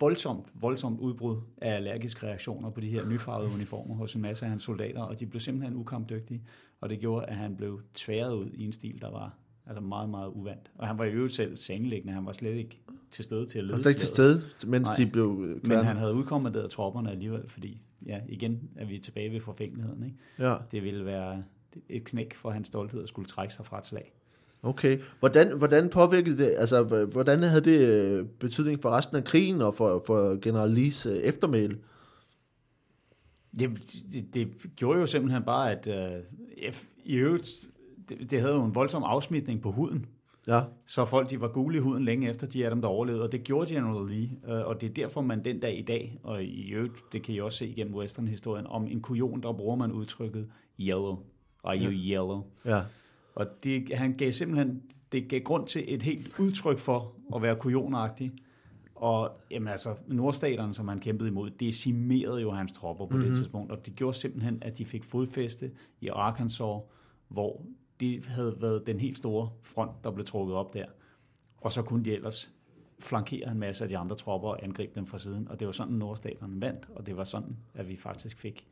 [0.01, 4.51] voldsomt, voldsomt udbrud af allergiske reaktioner på de her nyfarvede uniformer hos en masse af
[4.51, 6.43] hans soldater, og de blev simpelthen ukampdygtige,
[6.81, 9.35] og det gjorde, at han blev tværet ud i en stil, der var
[9.67, 10.71] altså meget, meget uvandt.
[10.75, 13.65] Og han var i øvrigt selv sengeliggende, han var slet ikke til stede til at
[13.65, 14.97] Han lede var slet ikke til stede, mens Nej.
[14.97, 19.33] de blev øh, Men han havde udkommanderet tropperne alligevel, fordi ja, igen er vi tilbage
[19.33, 20.05] ved forfængeligheden.
[20.05, 20.17] Ikke?
[20.39, 20.57] Ja.
[20.73, 21.45] Det ville være
[21.89, 24.13] et knæk for hans stolthed at skulle trække sig fra et slag.
[24.63, 24.99] Okay.
[25.19, 29.75] Hvordan, hvordan påvirkede det, altså hvordan havde det øh, betydning for resten af krigen og
[29.75, 31.79] for, for general Lees øh, eftermæle?
[33.59, 33.71] Det,
[34.13, 36.73] det, det gjorde jo simpelthen bare, at øh,
[37.05, 37.67] i øvrigt,
[38.09, 40.07] det, det havde jo en voldsom afsmitning på huden.
[40.49, 40.63] Ja.
[40.87, 43.33] Så folk de var gule i huden længe efter, de er dem, der overlevede, og
[43.33, 44.31] det gjorde General Lee.
[44.49, 47.35] øh, Og det er derfor, man den dag i dag, og i øvrigt, det kan
[47.35, 50.49] I også se igennem western-historien, om en kujon, der bruger man udtrykket
[50.81, 51.19] yellow.
[51.65, 52.45] Are you yellow?
[52.65, 52.81] Ja.
[53.35, 57.57] Og det, han gav simpelthen, det gav grund til et helt udtryk for at være
[57.57, 58.33] kujonagtig.
[58.95, 63.29] Og jamen altså, nordstaterne, som han kæmpede imod, decimerede jo hans tropper på mm-hmm.
[63.29, 63.73] det tidspunkt.
[63.73, 66.81] Og det gjorde simpelthen, at de fik fodfæste i Arkansas,
[67.29, 67.63] hvor
[68.05, 70.85] det havde været den helt store front, der blev trukket op der.
[71.61, 72.51] Og så kunne de ellers
[73.01, 75.49] flankere en masse af de andre tropper og angribe dem fra siden.
[75.51, 78.67] Og det var sådan, nordstaterne vandt, og det var sådan, at vi faktisk fik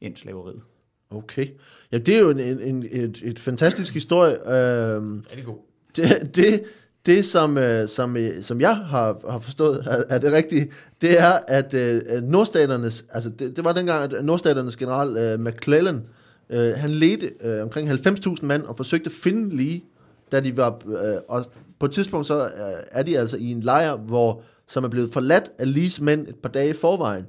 [0.00, 0.62] ind slaveriet.
[1.10, 1.46] Okay.
[1.92, 4.52] Ja, det er jo en, en, en, et, et fantastisk historie.
[4.52, 5.58] Øhm, Er det god?
[5.96, 6.64] det, det,
[7.06, 11.20] det som, øh, som, øh, som jeg har, har forstået, er, er det rigtige, det
[11.20, 16.02] er, at øh, nordstaternes, altså det, det var dengang, at nordstaternes general øh, McClellan, øh,
[16.50, 19.84] Øh, han ledte øh, omkring 90.000 mand og forsøgte at finde lige,
[20.32, 21.44] da de var, øh, og
[21.78, 22.52] på et tidspunkt så øh,
[22.90, 26.36] er de altså i en lejr, hvor, som er blevet forladt af Lees mænd et
[26.36, 27.26] par dage i forvejen.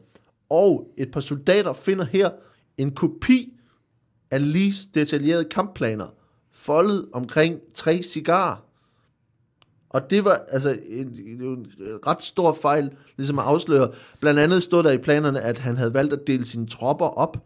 [0.50, 2.30] Og et par soldater finder her
[2.78, 3.54] en kopi
[4.32, 6.08] af Lees detaljerede kampplaner,
[6.52, 8.64] foldet omkring tre cigarer.
[9.90, 11.08] Og det var altså en,
[11.42, 11.68] en
[12.08, 13.92] ret stor fejl, ligesom at afsløre.
[14.20, 17.38] Blandt andet stod der i planerne, at han havde valgt at dele sine tropper op,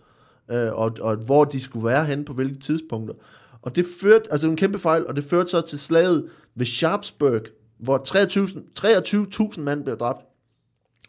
[0.51, 3.15] øh, og, og hvor de skulle være henne på hvilke tidspunkter.
[3.61, 7.41] Og det førte, altså en kæmpe fejl, og det førte så til slaget ved Sharpsburg,
[7.77, 10.25] hvor 23.000 23 mand blev dræbt.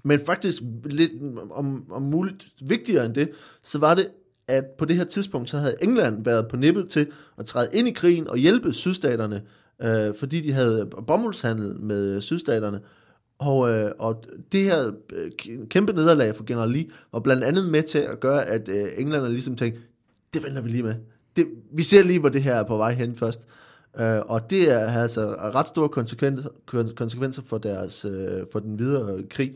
[0.05, 1.13] Men faktisk lidt
[1.51, 3.31] om, om muligt vigtigere end det,
[3.63, 4.09] så var det,
[4.49, 7.07] at på det her tidspunkt, så havde England været på nippet til
[7.39, 9.43] at træde ind i krigen og hjælpe sydstaterne,
[9.83, 12.81] øh, fordi de havde bomuldshandel med sydstaterne.
[13.47, 15.31] Og, øh, og det her øh,
[15.71, 19.33] kæmpe nederlag for general Lee var blandt andet med til at gøre, at øh, englænderne
[19.33, 19.81] ligesom tænkte,
[20.35, 20.95] det venter vi lige med.
[21.37, 23.41] Det, vi ser lige, hvor det her er på vej hen først.
[24.01, 26.49] Øh, og det er altså ret store konsekvenser,
[26.97, 29.53] konsekvenser for, deres, øh, for den videre krig.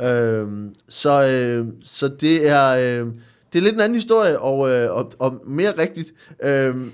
[0.00, 0.48] Øh,
[0.88, 3.02] så, øh, så det er...
[3.02, 3.12] Øh,
[3.56, 6.14] det er lidt en anden historie, og, øh, og, og mere rigtigt.
[6.42, 6.92] Øhm,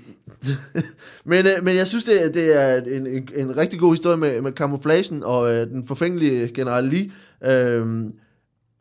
[1.25, 4.41] men, øh, men jeg synes, det, det er en, en, en rigtig god historie med,
[4.41, 7.11] med kamuflagen og øh, den forfængelige general Lee.
[7.45, 8.11] Øhm,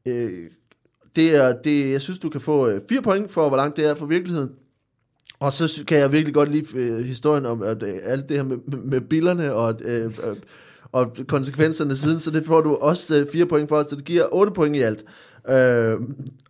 [0.07, 0.51] øh,
[1.17, 3.87] det er, det, jeg synes, du kan få øh, fire point for, hvor langt det
[3.87, 4.51] er fra virkeligheden.
[5.39, 8.45] Og så kan jeg virkelig godt lide øh, historien om at, øh, alt det her
[8.45, 10.37] med, med billerne og, øh, øh,
[10.93, 14.25] og konsekvenserne siden, så det får du også øh, fire point for, så det giver
[14.33, 15.05] otte point i alt.
[15.49, 15.97] Øh,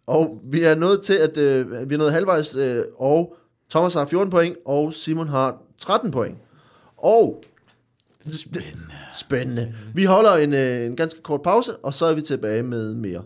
[0.06, 3.36] og vi er nået til, at øh, vi er nået halvvejs, øh, og
[3.70, 6.38] Thomas har 14 point, og Simon har 13 point.
[6.96, 7.44] Og
[8.26, 8.94] Spændende.
[9.14, 9.74] Spændende.
[9.94, 13.22] Vi holder en, øh, en ganske kort pause, og så er vi tilbage med mere.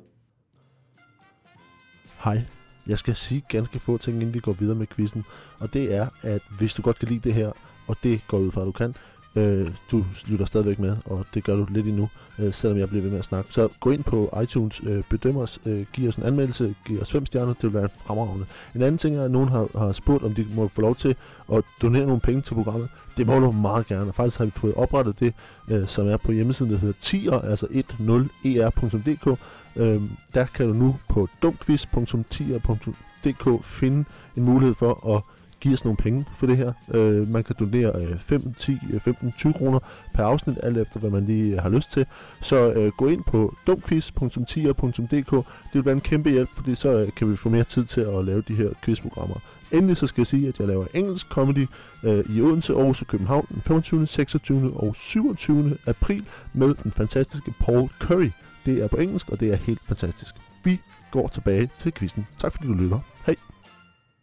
[2.25, 2.43] Hej.
[2.87, 5.25] Jeg skal sige ganske få ting, inden vi går videre med quizzen.
[5.59, 7.51] Og det er, at hvis du godt kan lide det her,
[7.87, 8.95] og det går ud fra, at du kan,
[9.37, 13.03] Øh, du lytter stadigvæk med, og det gør du lidt endnu, øh, selvom jeg bliver
[13.03, 13.53] ved med at snakke.
[13.53, 17.13] Så gå ind på iTunes, øh, bedøm os, øh, giv os en anmeldelse, giv os
[17.13, 18.47] fem stjerner, det vil være fremragende.
[18.75, 21.17] En anden ting er, at nogen har, har spurgt, om de må få lov til
[21.53, 22.89] at donere nogle penge til programmet.
[23.17, 24.13] Det må du meget gerne.
[24.13, 25.35] Faktisk har vi fået oprettet det,
[25.71, 29.27] øh, som er på hjemmesiden, der hedder tier, altså 10er.dk.
[29.27, 29.37] E
[29.83, 30.03] øh,
[30.35, 34.05] der kan du nu på dumquiz.tier.dk finde
[34.37, 35.23] en mulighed for at
[35.61, 36.73] give os nogle penge for det her.
[36.95, 39.79] Øh, man kan donere øh, 5, 10, 15, 20 kroner
[40.15, 42.07] per afsnit, alt efter hvad man lige øh, har lyst til.
[42.43, 45.31] Så øh, gå ind på dumquiz.tier.dk.
[45.31, 48.01] Det vil være en kæmpe hjælp, fordi så øh, kan vi få mere tid til
[48.01, 49.37] at lave de her quizprogrammer.
[49.73, 51.67] Endelig så skal jeg sige, at jeg laver engelsk comedy
[52.03, 54.73] øh, i Odense, Aarhus og København den 25., 26.
[54.77, 55.79] og 27.
[55.87, 58.31] april med den fantastiske Paul Curry.
[58.67, 60.35] Det er på engelsk, og det er helt fantastisk.
[60.65, 62.27] Vi går tilbage til quizzen.
[62.39, 63.01] Tak fordi du lytter.
[63.27, 63.56] Hej!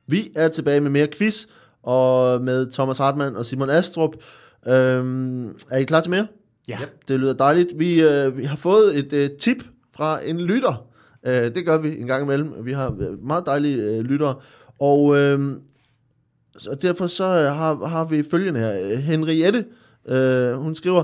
[0.07, 1.45] Vi er tilbage med mere quiz,
[1.83, 4.15] og med Thomas Hartmann og Simon Astrup.
[4.67, 6.27] Øhm, er I klar til mere?
[6.67, 6.77] Ja.
[7.07, 7.69] Det lyder dejligt.
[7.75, 9.57] Vi, øh, vi har fået et øh, tip
[9.95, 10.85] fra en lytter.
[11.25, 12.65] Øh, det gør vi en gang imellem.
[12.65, 14.35] Vi har øh, meget dejlige øh, lyttere.
[14.79, 15.55] Og øh,
[16.57, 18.95] så derfor så øh, har, har vi følgende her.
[18.95, 19.65] Henriette,
[20.07, 21.03] øh, hun skriver,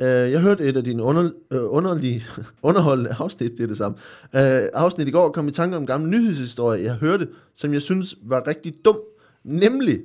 [0.00, 1.22] Uh, jeg hørte et af dine under,
[1.54, 2.24] uh, underlige,
[2.62, 3.98] underholdende afsnit, det er det samme.
[4.24, 7.82] Uh, afsnit i går kom i tanke om en gammel nyhedshistorie, jeg hørte, som jeg
[7.82, 9.00] synes var rigtig dum.
[9.44, 10.00] Nemlig,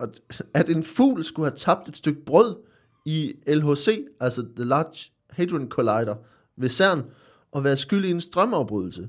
[0.00, 0.22] at,
[0.54, 2.56] at en fugl skulle have tabt et stykke brød
[3.04, 6.14] i LHC, altså The Large Hadron Collider,
[6.56, 7.02] ved CERN,
[7.52, 9.08] og være skyld i en strømafbrydelse.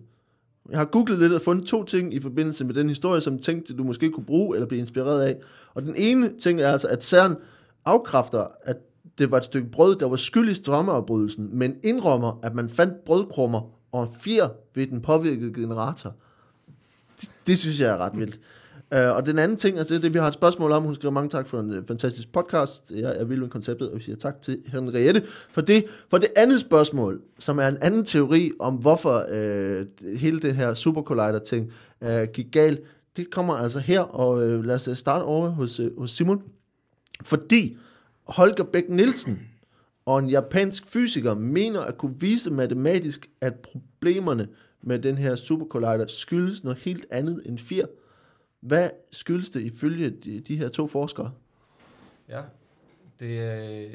[0.70, 3.74] Jeg har googlet lidt og fundet to ting i forbindelse med den historie, som tænkte,
[3.74, 5.38] du måske kunne bruge eller blive inspireret af.
[5.74, 7.36] Og den ene ting er altså, at CERN
[7.86, 8.78] afkræfter, at
[9.18, 13.06] det var et stykke brød, der var skyld i strømmeafbrydelsen, men indrømmer, at man fandt
[13.06, 16.14] brødkrummer og en fjer ved den påvirkede generator.
[17.22, 18.40] Det, det synes jeg er ret vildt.
[18.96, 21.30] Uh, og den anden ting, altså det vi har et spørgsmål om, hun skriver mange
[21.30, 24.42] tak for en uh, fantastisk podcast, jeg er vild med konceptet, og vi siger tak
[24.42, 25.86] til Henriette for det.
[26.10, 30.74] For det andet spørgsmål, som er en anden teori om, hvorfor uh, hele det her
[30.74, 32.80] Super Collider ting uh, gik galt,
[33.18, 36.42] det kommer altså her, og uh, lad os starte over hos, uh, hos Simon.
[37.22, 37.78] Fordi
[38.28, 39.48] Holger Bæk Nielsen
[40.06, 44.48] og en japansk fysiker mener at kunne vise matematisk, at problemerne
[44.82, 47.86] med den her supercollider skyldes noget helt andet end fire.
[48.60, 51.32] Hvad skyldes det ifølge de, de her to forskere?
[52.30, 52.42] Ja,
[53.20, 53.88] det er...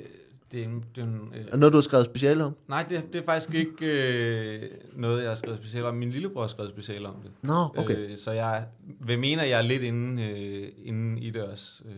[0.53, 2.57] Det er, en, det er, en, øh, er noget, du har skrevet specielt om?
[2.68, 5.95] Nej, det, det er faktisk ikke øh, noget, jeg har skrevet specielt om.
[5.95, 7.31] Min lillebror har skrevet specielt om det.
[7.42, 7.97] Nå, okay.
[7.97, 8.66] Øh, så jeg
[9.01, 11.83] vil mene, at jeg er lidt inde, øh, inde i det også.
[11.85, 11.95] Øh.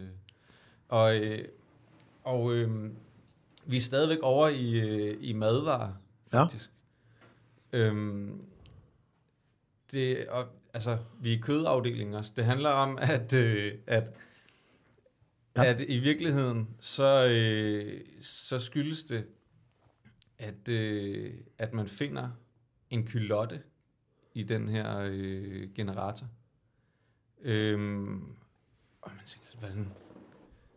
[0.89, 1.39] Og, øh,
[2.25, 2.91] og øh,
[3.67, 5.93] vi er stadigvæk over i, øh, i madvarer,
[6.31, 6.71] faktisk.
[7.73, 7.79] Ja.
[7.79, 8.43] Øhm,
[9.93, 12.33] det, og, altså, vi er i kødafdelingen også.
[12.37, 14.13] Det handler om, at, øh, at,
[15.57, 15.65] ja.
[15.65, 19.27] at i virkeligheden, så, øh, så skyldes det,
[20.39, 22.31] at, øh, at man finder
[22.91, 23.63] en kylotte
[24.35, 26.27] i den her øh, generator.
[27.41, 28.23] Øhm,
[29.03, 29.93] og man tænker, hvordan,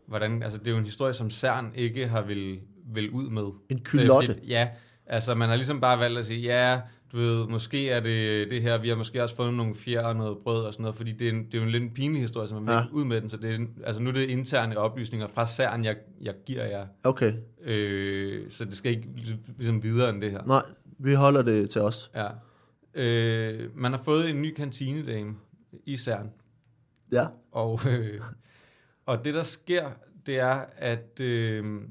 [0.07, 2.59] hvordan, altså det er jo en historie, som CERN ikke har vil,
[2.93, 3.43] vil ud med.
[3.69, 4.35] En kylotte?
[4.43, 4.69] Øh, ja,
[5.05, 6.81] altså man har ligesom bare valgt at sige, ja,
[7.11, 10.15] du ved, måske er det det her, vi har måske også fundet nogle fjer og
[10.15, 12.21] noget brød og sådan noget, fordi det er, en, det er jo en lidt pinlig
[12.21, 12.81] historie, som man ja.
[12.81, 15.85] vil ud med den, så det er, altså nu er det interne oplysninger fra CERN,
[15.85, 16.87] jeg, jeg giver jer.
[17.03, 17.33] Okay.
[17.63, 19.07] Øh, så det skal ikke
[19.57, 20.43] ligesom videre end det her.
[20.45, 20.63] Nej,
[20.99, 22.11] vi holder det til os.
[22.15, 22.27] Ja.
[22.93, 25.35] Øh, man har fået en ny kantinedame
[25.85, 26.31] i CERN.
[27.11, 27.25] Ja.
[27.51, 28.21] Og øh,
[29.07, 29.91] og det, der sker,
[30.25, 31.81] det er, at øh,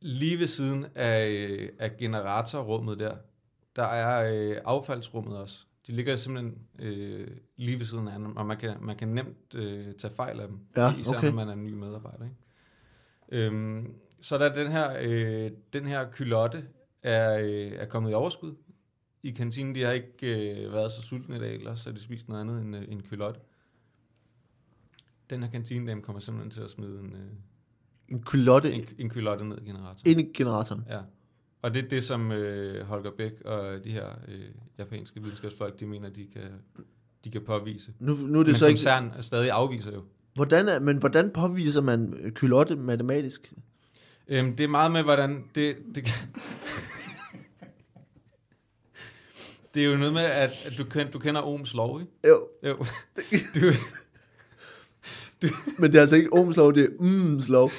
[0.00, 3.16] lige ved siden af, af generatorrummet der,
[3.76, 8.46] der er øh, affaldsrummet også De ligger simpelthen øh, lige ved siden af hinanden, og
[8.46, 11.26] man kan, man kan nemt øh, tage fejl af dem, Ja, især okay.
[11.26, 12.24] når man er ny medarbejder.
[12.24, 13.46] Ikke?
[13.46, 16.64] Øhm, så der er den her, øh, den her kylotte
[17.02, 18.54] er, øh, er kommet i overskud
[19.22, 19.74] i kantinen.
[19.74, 22.60] De har ikke øh, været så sultne i dag, ellers har de spist noget andet
[22.60, 23.40] end øh, en kylotte.
[25.30, 27.20] Den her kantinedame kommer simpelthen til at smide en, øh,
[28.08, 29.98] En kylotte en, en kylotte ned i generatoren.
[30.04, 30.84] ind i generatoren.
[30.90, 31.00] Ja.
[31.62, 34.44] Og det er det, som øh, Holger Bæk og de her øh,
[34.78, 36.42] japanske videnskabsfolk, de mener, de kan,
[37.24, 37.92] de kan påvise.
[37.98, 38.80] Nu, nu er det Men så som ikke...
[38.80, 40.02] CERN stadig afviser jo.
[40.34, 43.52] Hvordan er, men hvordan påviser man kylotte matematisk?
[44.28, 45.76] Øhm, det er meget med, hvordan det...
[45.94, 46.14] det kan...
[49.74, 52.12] Det er jo noget med, at, at du, kender, du kender Ohms lov, ikke?
[52.28, 52.76] Jo, Jo.
[53.54, 53.72] Du,
[55.78, 57.70] men det er altså ikke Ohms lov, det er Ohms lov.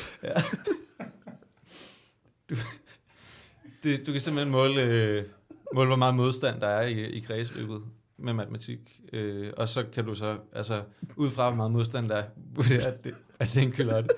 [3.84, 5.26] det, du kan simpelthen måle, øh,
[5.74, 7.82] måle, hvor meget modstand der er i, i kredsløbet
[8.18, 9.02] med matematik.
[9.14, 10.84] Øh, og så kan du så, altså,
[11.16, 12.24] ud fra hvor meget modstand der er,
[12.56, 14.10] vurdere, at det, at det er en kylotte.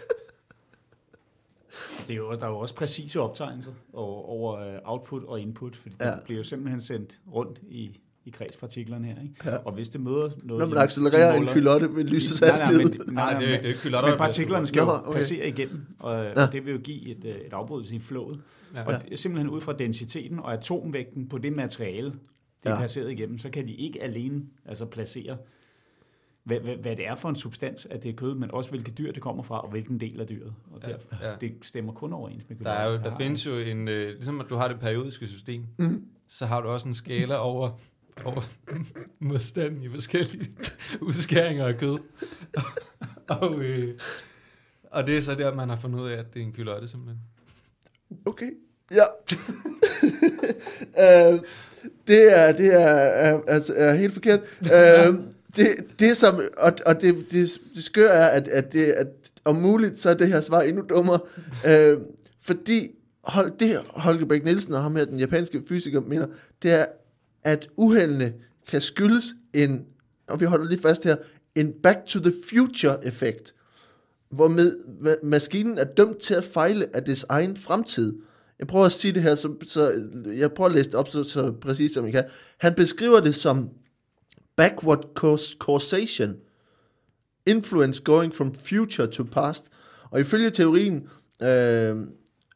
[2.07, 5.39] Det er jo, også- der er jo også præcise optegnelser over, over øh, output og
[5.39, 6.07] input, fordi ja.
[6.07, 6.15] Ja.
[6.15, 7.99] det bliver jo simpelthen sendt rundt i,
[8.29, 9.21] i kredspartiklerne her.
[9.21, 9.33] Ikke?
[9.45, 9.55] Ja.
[9.55, 10.59] Og hvis det møder noget...
[10.59, 12.91] Når man accelererer en kylotte med lysets Nej, nej, hastighed.
[13.05, 15.13] men, Nej, det er jo ikke- det er kylotter, Men der partiklerne skal jo okay.
[15.19, 16.41] passere igennem, og, Nå.
[16.41, 18.39] og det vil jo give et, øh, et afbrydelse i flowet.
[18.75, 18.85] Ja.
[18.85, 22.07] Og det simpelthen ud fra densiteten og atomvægten på det materiale,
[22.63, 22.79] det er Ja.
[22.79, 25.37] passeret igennem, så kan de ikke alene altså placere,
[26.43, 28.91] hvad, hvad, hvad det er for en substans, at det er kød, men også hvilke
[28.91, 30.53] dyr det kommer fra, og hvilken del af dyret.
[30.71, 31.31] Og Ja, derfor, ja.
[31.41, 34.45] det stemmer kun overens med Der, er jo, der findes jo en, øh, ligesom at
[34.49, 36.03] du har det periodiske system, Mhm.
[36.27, 37.71] så har du også en skala over,
[38.25, 38.41] over
[39.19, 40.51] modstand i forskellige
[41.01, 41.97] udskæringer af kød.
[43.41, 43.99] og, øh,
[44.91, 46.87] og det er så der, man har fundet ud af, at det er en kylotte
[46.87, 47.19] simpelthen.
[48.25, 48.51] Okay,
[48.91, 49.03] ja.
[51.33, 51.39] uh,
[52.07, 54.39] det er, det er, uh, altså, er helt forkert.
[54.61, 55.15] Uh,
[55.55, 59.07] det, det som, og, og det, det, det skør er, at, at, det, at
[59.45, 61.19] om muligt, så er det her svar endnu dummere.
[61.65, 62.01] Uh,
[62.41, 62.91] fordi
[63.23, 66.27] hold, det Holger Bæk Nielsen og ham her, den japanske fysiker, mener,
[66.63, 66.85] det er,
[67.43, 68.33] at uheldene
[68.67, 69.85] kan skyldes en,
[70.27, 71.15] og vi holder lige fast her,
[71.55, 73.53] en back to the future effekt
[74.29, 74.77] hvor med,
[75.23, 78.13] maskinen er dømt til at fejle af dets egen fremtid.
[78.59, 81.23] Jeg prøver at sige det her, så, så jeg prøver at læse det op så,
[81.23, 82.23] så præcis som jeg kan.
[82.57, 83.69] Han beskriver det som
[84.55, 85.05] backward
[85.59, 86.35] causation,
[87.45, 89.65] influence going from future to past.
[90.11, 91.09] Og ifølge teorien,
[91.41, 91.97] øh,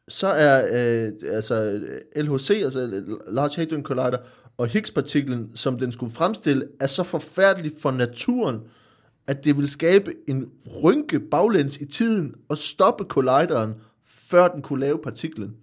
[0.08, 1.80] så er øh, altså
[2.16, 4.18] LHC, altså Large Hadron Collider,
[4.56, 8.60] og Higgs-partiklen, som den skulle fremstille, er så forfærdelig for naturen,
[9.26, 10.50] at det vil skabe en
[10.84, 13.74] rynke baglæns i tiden og stoppe collideren,
[14.04, 15.56] før den kunne lave partiklen.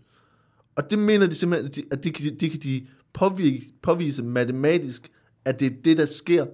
[0.76, 4.24] Og det mener de simpelthen, at de, at de, kan- de kan de påvirke, påvise
[4.24, 5.12] matematisk,
[5.46, 6.46] at det er det, der sker.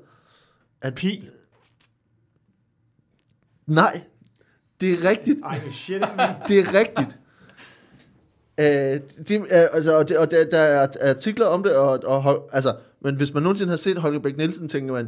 [0.82, 1.28] At, Pi.
[3.68, 4.02] nej,
[4.82, 5.40] det er rigtigt.
[5.44, 6.36] Ej, shit, man.
[6.48, 7.20] Det er rigtigt.
[8.60, 12.49] Øh, det, øh, altså, og de, og der, der er artikler om det, og, og,
[12.53, 15.08] altså, men hvis man nogensinde har set Holger Bæk Nielsen, tænker man,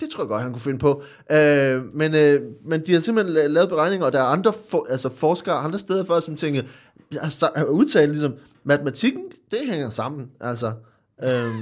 [0.00, 1.02] det tror jeg godt, han kunne finde på.
[1.32, 5.08] Øh, men, øh, men de har simpelthen lavet beregninger, og der er andre for, altså
[5.08, 6.62] forskere andre steder for, som tænker,
[7.22, 8.34] altså, sa- øh, udtalt ligesom,
[8.64, 10.30] matematikken, det hænger sammen.
[10.40, 10.72] Altså,
[11.22, 11.54] øh,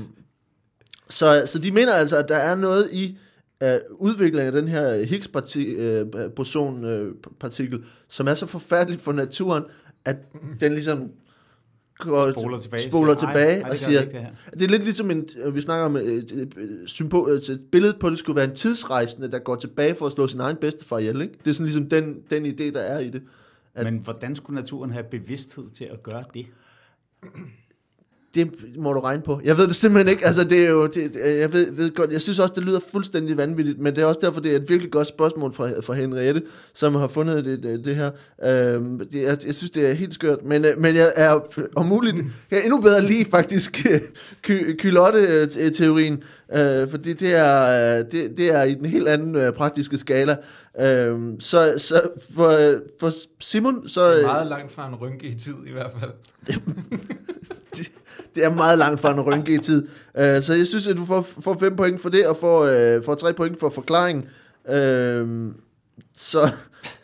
[1.08, 3.18] så, så de mener altså, at der er noget i
[3.62, 9.62] øh, udviklingen af den her Higgs-boson-partikel, øh, som er så forfærdelig for naturen,
[10.04, 10.16] at
[10.60, 11.10] den ligesom
[11.98, 12.82] går, Spoler tilbage.
[12.88, 14.68] spoler Siger, tilbage "Ej, ej, og det gør siger, det ikke, det her." det er
[14.68, 18.06] lidt ligesom en, øh, vi snakker om et, et, et, symbol, et, et billede på,
[18.06, 20.98] at det skulle være en tidsrejsende, der går tilbage for at slå sin egen bedstefar
[20.98, 21.20] ihjel.
[21.22, 21.34] Ikke?
[21.44, 23.22] Det er sådan ligesom den, den idé, der er i det.
[23.74, 26.46] At- Men hvordan skulle naturen have bevidsthed til at gøre det?
[28.34, 29.40] Det må du regne på.
[29.44, 30.26] Jeg ved det simpelthen ikke.
[30.26, 33.36] Altså, det er jo, det, jeg, ved, ved godt, jeg synes også, det lyder fuldstændig
[33.36, 36.42] vanvittigt, men det er også derfor, det er et virkelig godt spørgsmål fra, fra Henriette,
[36.72, 38.10] som har fundet det, det, det her.
[38.44, 41.40] Øhm, det, jeg, jeg synes, det er helt skørt, men, øh, men jeg er
[41.76, 42.16] om muligt
[42.50, 43.86] jeg er endnu bedre lige faktisk
[44.42, 46.22] ky, kylotte-teorien,
[46.52, 50.36] øh, fordi det er, øh, det, det er i den helt anden øh, praktiske skala.
[50.80, 52.02] Øhm, så, så
[52.34, 54.06] for, øh, for Simon, så...
[54.06, 56.10] Det er øh, meget langt fra en rynke i tid i hvert fald.
[57.76, 57.92] det,
[58.34, 59.82] det er meget langt fra en rynke i tid.
[59.82, 62.60] Uh, så jeg synes, at du får, får fem point for det, og får,
[62.96, 64.24] uh, får tre point for forklaringen.
[64.64, 65.52] Uh,
[66.16, 66.50] så,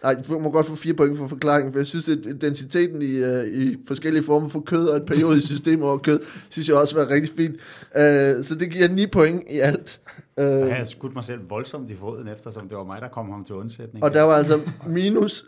[0.03, 3.23] nej, du må godt få fire point for forklaringen, for jeg synes, at densiteten i,
[3.23, 6.21] uh, i forskellige former for kød og et periodisk system over kød,
[6.51, 7.55] synes jeg også var rigtig fint.
[7.55, 10.01] Uh, så det giver ni point i alt.
[10.39, 13.45] Har jeg skudt mig selv voldsomt i foden, eftersom det var mig, der kom ham
[13.45, 14.05] til undsætning.
[14.05, 15.45] og der var altså minus,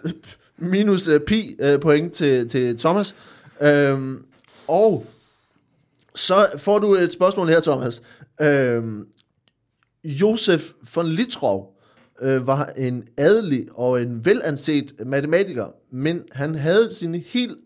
[0.59, 3.14] minus uh, pi uh, point til, til Thomas.
[3.61, 4.22] Øhm,
[4.68, 5.07] og
[6.19, 8.03] så får du et spørgsmål her, Thomas.
[8.41, 9.09] Øhm,
[10.05, 11.66] Josef von Litrow
[12.21, 17.59] øh, var en adelig og en velanset matematiker, men han havde sine helt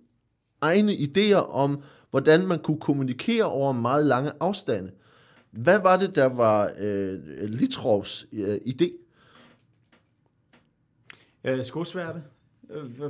[0.61, 4.91] egne idéer om, hvordan man kunne kommunikere over meget lange afstande.
[5.51, 8.93] Hvad var det, der var øh, Litrovs øh, idé?
[11.45, 12.23] Øh, Skosværte,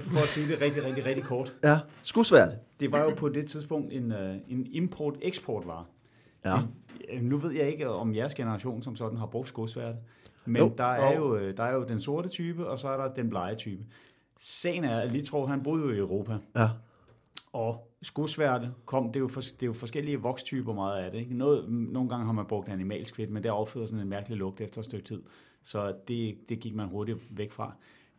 [0.01, 1.55] for at sige det rigtig, rigtig, rigtig kort.
[1.65, 2.49] Ja, skudsværd.
[2.81, 5.85] Det var jo på det tidspunkt en, øh, en import-eksport-vare.
[6.45, 6.55] Ja.
[7.13, 9.99] Øh, Nu ved jeg ikke, om jeres generation som sådan har brugt skosværte,
[10.47, 10.73] men Jo.
[10.79, 13.31] der, er jo, øh, der er jo den sorte type, og så er der den
[13.31, 13.83] blege type.
[14.41, 16.69] Sagen er, at Litrov, han boede jo i Europa, Ja.
[17.53, 21.19] og skosværte kom, det er jo, for, det er jo forskellige vokstyper meget af det.
[21.19, 21.35] Ikke?
[21.37, 24.61] Noget, nogle gange har man brugt animalsk fedt, men det afføder sådan en mærkelig lugt
[24.61, 25.23] efter et stykke tid.
[25.63, 27.73] Så det, det gik man hurtigt væk fra.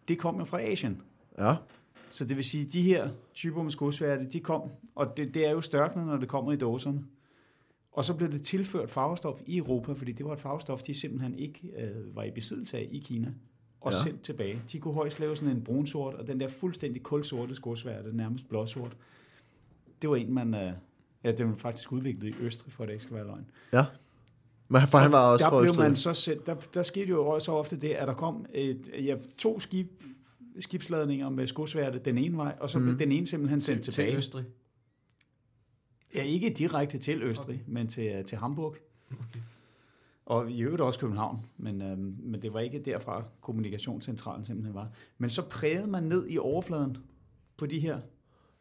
[0.08, 1.02] Det kom jo fra Asien.
[1.38, 1.56] Ja.
[2.10, 4.62] Så det vil sige, at de her typer med skosværte, de kom,
[4.96, 7.04] og det, det er jo størknet, når det kommer i dåserne.
[7.92, 11.36] Og så blev det tilført farvestof i Europa, fordi det var et farvestof, de simpelthen
[11.36, 13.34] ikke øh, var i besiddelse af i Kina,
[13.82, 13.98] og Ja.
[14.04, 14.62] sendt tilbage.
[14.72, 18.98] De kunne højst lave sådan en brunsort, og den der fuldstændig kulsorte skosværte, nærmest blåsort,
[20.02, 20.54] det var en, man...
[20.54, 20.74] Øh,
[21.24, 23.46] ja, den var faktisk udviklet i Østrig, for at det ikke skal være løgn.
[23.74, 23.86] Ja.
[24.68, 27.52] Men for han var også der blev man så sendt, der, der skete jo også
[27.52, 29.88] ofte det, at der kom et, ja, to skib,
[30.60, 32.88] skibsladninger med skosværte den ene vej, og så Mhm.
[32.88, 34.12] blev den ene simpelthen sendt til, tilbage.
[34.12, 34.46] til Østrig.
[36.16, 37.74] Ja, ikke direkte til Østrig, okay.
[37.74, 38.76] men til, til Hamburg.
[39.12, 39.40] Okay.
[40.26, 44.90] Og i øvrigt også København, men, øhm, men det var ikke derfra kommunikationscentralen simpelthen var.
[45.18, 46.98] Men så prægede man ned i overfladen
[47.58, 48.00] på de her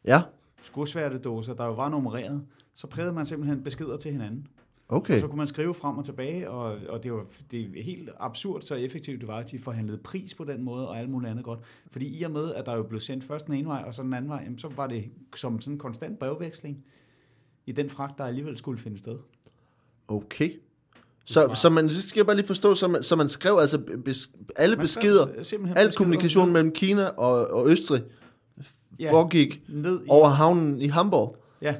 [0.04, 0.22] Ja,
[0.62, 4.46] skosværtedåser, der jo var nummereret, så prægede man simpelthen beskeder til hinanden.
[4.92, 5.14] Okay.
[5.14, 8.10] Og så kunne man skrive frem og tilbage, og, og det var det er helt
[8.18, 11.30] absurd, så effektivt det var, at de forhandlede pris på den måde, og alt muligt
[11.30, 11.60] andet godt.
[11.90, 14.02] Fordi i og med, at der jo blev sendt først den ene vej, og så
[14.02, 15.04] den anden vej, jamen, så var det
[15.36, 16.84] som sådan en konstant brevveksling
[17.66, 19.18] i den fragt, der alligevel skulle finde sted.
[20.08, 20.50] Okay.
[21.24, 23.78] Så, så man, det skal jeg bare lige forstå, så man, så man skrev altså
[24.04, 25.26] bes, alle Man beskeder,
[25.76, 28.02] al kommunikation mellem Kina og, og Østrig
[29.00, 29.12] Ja.
[29.12, 31.74] foregik ned i, over havnen i Hamburg Ja.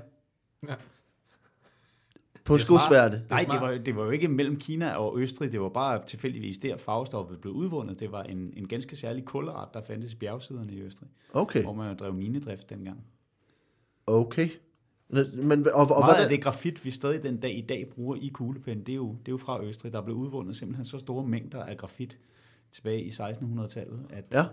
[2.44, 3.22] På skosværte.
[3.30, 6.58] Nej, det var, det var jo ikke mellem Kina og Østrig, det var bare tilfældigvis
[6.58, 8.00] der farvestoffet blev udvundet.
[8.00, 11.72] Det var en, en ganske særlig kulart, der fandtes i bjergsiderne i Østrig, Okay, hvor
[11.72, 13.04] man drev minedrift dengang.
[14.06, 14.48] okay.
[15.08, 18.16] Men, og, og Meget hvad af det grafit, vi stadig den dag i dag bruger
[18.16, 19.92] i kuglepen, det er jo, det er jo fra Østrig.
[19.92, 22.18] Der blev udvundet simpelthen så store mængder af grafit
[22.72, 24.44] tilbage i 1600-tallet, at Ja.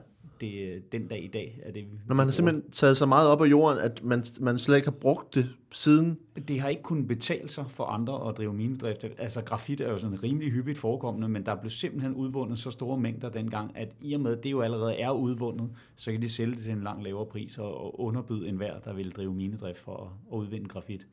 [0.41, 3.29] det, den dag i dag er det, vi Når man har simpelthen taget så meget
[3.29, 6.17] op af jorden, at man, man slet ikke har brugt det siden.
[6.47, 9.05] Det har ikke kunnet betale sig for andre at drive minedrift.
[9.17, 12.97] Altså grafit er jo sådan rimelig hyppigt forekommende, men der blev simpelthen udvundet så store
[12.97, 16.55] mængder dengang, at i og med, det jo allerede er udvundet, så kan de sælge
[16.55, 20.37] det til en langt lavere pris og, underbyde enhver, der vil drive minedrift for at,
[20.37, 21.07] udvinde grafit.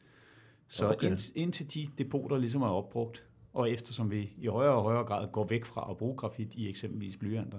[0.69, 1.11] Så okay.
[1.11, 3.25] ind, indtil de depoter ligesom er opbrugt,
[3.57, 6.69] og eftersom vi i højere og højere grad går væk fra at bruge grafit i
[6.69, 7.59] eksempelvis blyanter,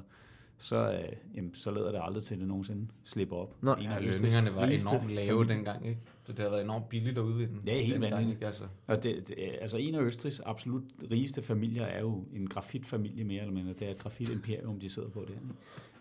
[0.57, 3.55] så, øh, jamen, så lader det aldrig til, at det nogensinde slipper op.
[3.61, 5.99] En af Ja, Østrigs lønningerne var enormt lave dengang, ikke?
[6.23, 7.53] Så det har været enormt billigt at udvinde.
[7.65, 8.43] Ja, helt vanvittigt.
[8.43, 13.23] Altså, Og det, det, altså en af Østrigs absolut rigeste familier er jo en grafitfamilie
[13.23, 13.73] mere eller mindre.
[13.73, 15.33] Det er et grafitimperium, de sidder på der.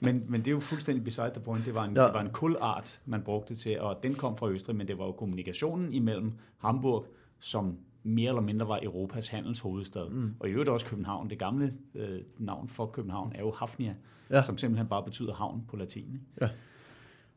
[0.01, 1.67] Men, men det er jo fuldstændig beside the point.
[1.67, 2.05] Det var, en, ja.
[2.05, 5.05] det var en kulart, man brugte til, og den kom fra Østrig, men det var
[5.05, 7.07] jo kommunikationen imellem Hamburg,
[7.39, 10.11] som mere eller mindre var Europas handelshovedstad.
[10.11, 10.35] Mm.
[10.41, 11.31] Og i øvrigt også København.
[11.31, 13.95] Det gamle øh, navn for København er jo Hafnia,
[14.31, 14.43] Ja.
[14.43, 16.21] som simpelthen bare betyder havn på latin.
[16.41, 16.49] Ja.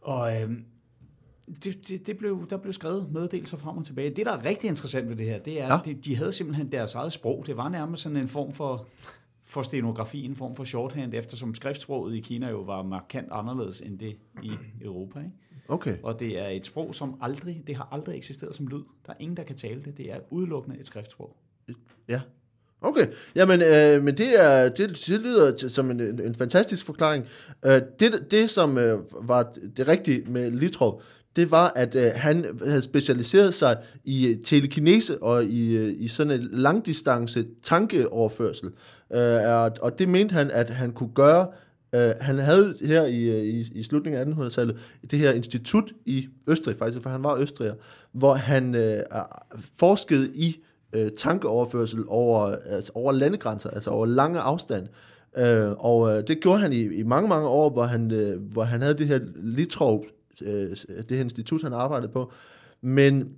[0.02, 0.66] Og øhm,
[1.64, 4.10] det, det, det blev, der blev skrevet meddelelser frem og tilbage.
[4.10, 5.80] Det, der er rigtig interessant ved det her, det er, ja.
[5.80, 7.44] at de, de havde simpelthen deres eget sprog.
[7.48, 8.86] Det var nærmest sådan en form for,
[9.46, 14.00] for stenografi, en form for shorthand, eftersom skriftsproget i Kina jo var markant anderledes end
[14.00, 14.52] det i
[14.82, 15.20] Europa.
[15.20, 15.32] Ikke?
[15.70, 15.98] Okay.
[16.04, 18.84] Og det er et sprog, som aldrig, det har aldrig eksisteret som lyd.
[19.06, 19.98] Der er ingen, der kan tale det.
[19.98, 21.36] Det er udelukkende et skriftsprog.
[22.08, 22.22] Ja.
[22.82, 27.26] Okay, jamen, øh, men det, er, det, det lyder som en, en, en fantastisk forklaring.
[27.66, 31.02] Øh, det, det, som øh, var det rigtige med Litrov,
[31.36, 36.08] det var, at øh, han havde specialiseret sig i øh, telekinese og i, øh, i
[36.08, 38.72] sådan en langdistance tankeoverførsel.
[39.14, 41.48] Øh, og, og det mente han, at han kunne gøre.
[41.94, 44.78] Øh, han havde her i, øh, i, i slutningen af 1800-tallet
[45.12, 47.74] det her institut i Østrig, faktisk, for han var østriger,
[48.12, 49.04] hvor han øh,
[49.78, 50.64] forskede i
[50.94, 54.88] øh, tankeoverførsel over, altså over landegrænser, altså over lange afstand.
[55.38, 58.64] Øh, og øh, det gjorde han i, i mange, mange år, hvor han, øh, hvor
[58.64, 60.06] han havde det her Litrov,
[60.42, 60.70] øh,
[61.10, 62.32] det her institut, han arbejdede på.
[62.82, 63.30] Men,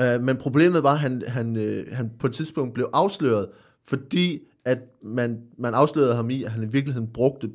[0.00, 3.48] øh, men problemet var, at han, han, øh, han på et tidspunkt blev afsløret,
[3.84, 7.50] fordi at man, man afslørede ham i, at han i virkeligheden brugte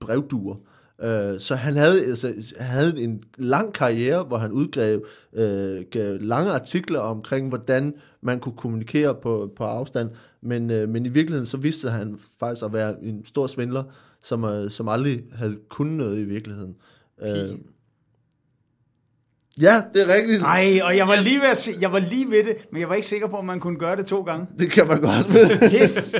[0.00, 0.56] brevduer.
[1.02, 5.00] Øh, så han havde, altså, havde en lang karriere, hvor han udgav
[5.32, 10.10] øh, gav lange artikler omkring, hvordan man kunne kommunikere på, på afstand,
[10.40, 13.84] men, øh, men i virkeligheden så viste han faktisk at være en stor svindler,
[14.22, 16.76] som, øh, som aldrig havde kunnet noget i virkeligheden.
[17.22, 17.58] Øh,
[19.60, 20.42] ja, det er rigtigt.
[20.42, 22.88] Nej, og jeg var, lige ved at se, jeg var lige ved det, men jeg
[22.88, 24.46] var ikke sikker på, om man kunne gøre det to gange.
[24.58, 25.26] Det kan man godt.
[25.74, 26.14] Yes.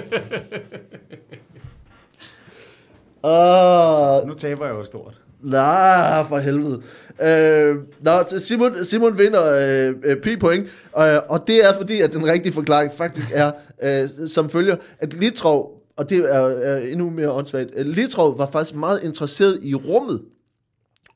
[3.25, 5.21] Åh, nu taber jeg jo stort.
[5.45, 6.83] Nej, for helvede.
[7.23, 9.55] Øh, nå, Simon, Simon vinder
[9.89, 10.67] øh, øh, pi point,
[10.99, 13.53] øh, og det er fordi, at den rigtige forklaring faktisk er
[14.03, 18.47] øh, som følger, at Litrov, og det er, er endnu mere åndssvagt, øh, Litrov var
[18.47, 20.23] faktisk meget interesseret i rummet,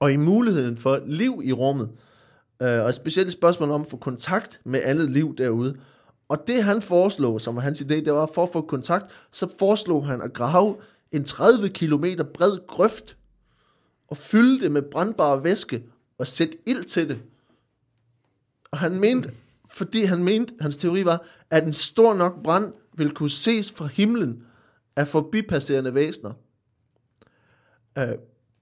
[0.01, 1.89] og i muligheden for liv i rummet,
[2.63, 5.77] øh, og specielt et spørgsmål om at få kontakt med andet liv derude.
[6.29, 9.49] Og det han foreslog, som var hans idé, det var for at få kontakt, så
[9.59, 10.77] foreslog han at grave
[11.13, 12.05] en 30 km
[12.35, 13.17] bred grøft,
[14.09, 15.85] og fylde det med brandbare væske,
[16.19, 17.21] og sætte ild til det.
[18.71, 19.33] Og han mente,
[19.71, 23.87] fordi han mente, hans teori var, at en stor nok brand ville kunne ses fra
[23.87, 24.43] himlen
[24.97, 26.33] af forbipasserende væsener.
[27.99, 28.09] Øh,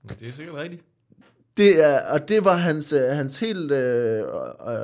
[0.08, 0.84] Det er sikkert rigtigt
[1.56, 4.24] det er, og det var hans, øh, hans helt øh, øh,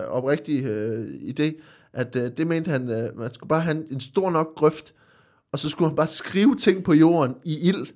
[0.09, 1.63] oprigtige øh, idé,
[1.93, 4.93] at øh, det mente han, øh, man skulle bare have en stor nok grøft,
[5.53, 7.87] og så skulle han bare skrive ting på jorden i ild,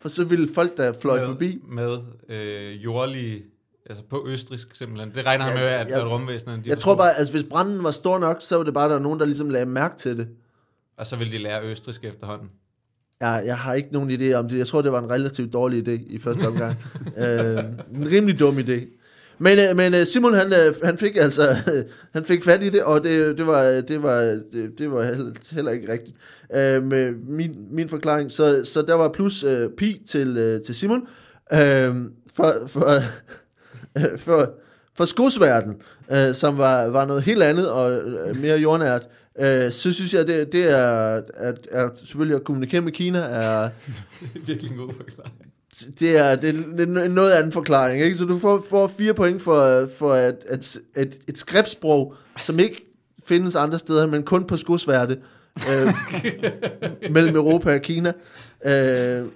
[0.00, 3.42] for så ville folk, der fløj med, forbi, Med øh, jordlige,
[3.90, 5.14] altså på østrisk simpelthen.
[5.14, 6.64] Det regner han Ja, med, altså, at, jeg- at rumvæsenerne...
[6.64, 8.94] de jeg tror bare, at hvis branden var stor nok, så var det bare, der
[8.94, 10.28] var nogen, der ligesom lagde mærke til det.
[10.96, 12.48] Og så vil de lære østrisk efterhånden.
[13.24, 14.58] Jeg, jeg har ikke nogen idé om det.
[14.58, 16.76] Jeg tror, det var en relativt dårlig idé i første omgang.
[17.22, 17.58] øh,
[17.94, 19.00] en rimelig dum idé.
[19.38, 21.56] Men, øh, men øh, Simon, han, øh, han fik altså
[22.14, 24.20] han fik fat i det, og det, det, var, det, var,
[24.52, 25.02] det, det var
[25.54, 26.16] heller, ikke rigtigt
[26.54, 28.30] øh, med min, min forklaring.
[28.30, 31.06] Så, så der var plus øh, pi til, øh, til Simon.
[31.52, 31.94] Øh,
[32.34, 33.00] for, for,
[34.24, 34.54] for,
[34.96, 35.76] for skosverden,
[36.10, 38.02] øh, som var, var noget helt andet og
[38.40, 39.08] mere jordnært,
[39.38, 43.68] øh, så synes jeg, det, det er, at, at selvfølgelig at kommunikere med Kina er,
[44.46, 45.34] Virkelig en god forklaring.
[46.00, 48.02] det er, det er en noget anden forklaring.
[48.02, 48.16] Ikke?
[48.16, 52.86] Så du får, får fire point for, for et, et, et, et skriftsprog, som ikke
[53.26, 55.18] findes andre steder, men kun på skosværte
[55.70, 55.94] øh,
[57.14, 58.12] mellem Europa og Kina.
[58.64, 59.26] Øh,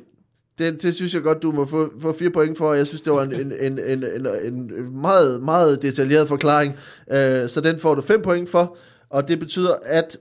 [0.58, 2.74] det, det synes jeg godt, du må få, få fire point for.
[2.74, 6.76] Jeg synes, det var en, en, en, en, en, en meget, meget detaljeret forklaring.
[7.10, 8.76] Øh, så den får du fem point for.
[9.10, 10.16] Og det betyder, at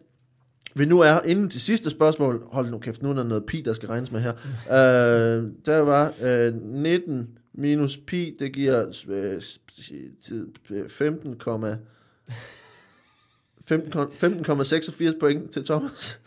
[0.76, 2.44] vi nu er inden til sidste spørgsmål.
[2.52, 4.34] Hold nu kæft, nu er der noget pi, der skal regnes med her.
[4.70, 9.60] Øh, der var øh, 19 minus pi, det giver øh, s-
[10.88, 11.40] 15,
[13.66, 13.94] 15
[15.14, 16.20] 15,86 point til Thomas.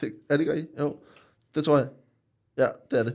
[0.00, 0.78] Det, er det ikke rigtigt?
[0.80, 0.96] Jo,
[1.54, 1.88] det tror jeg.
[2.58, 3.14] Ja, det er det.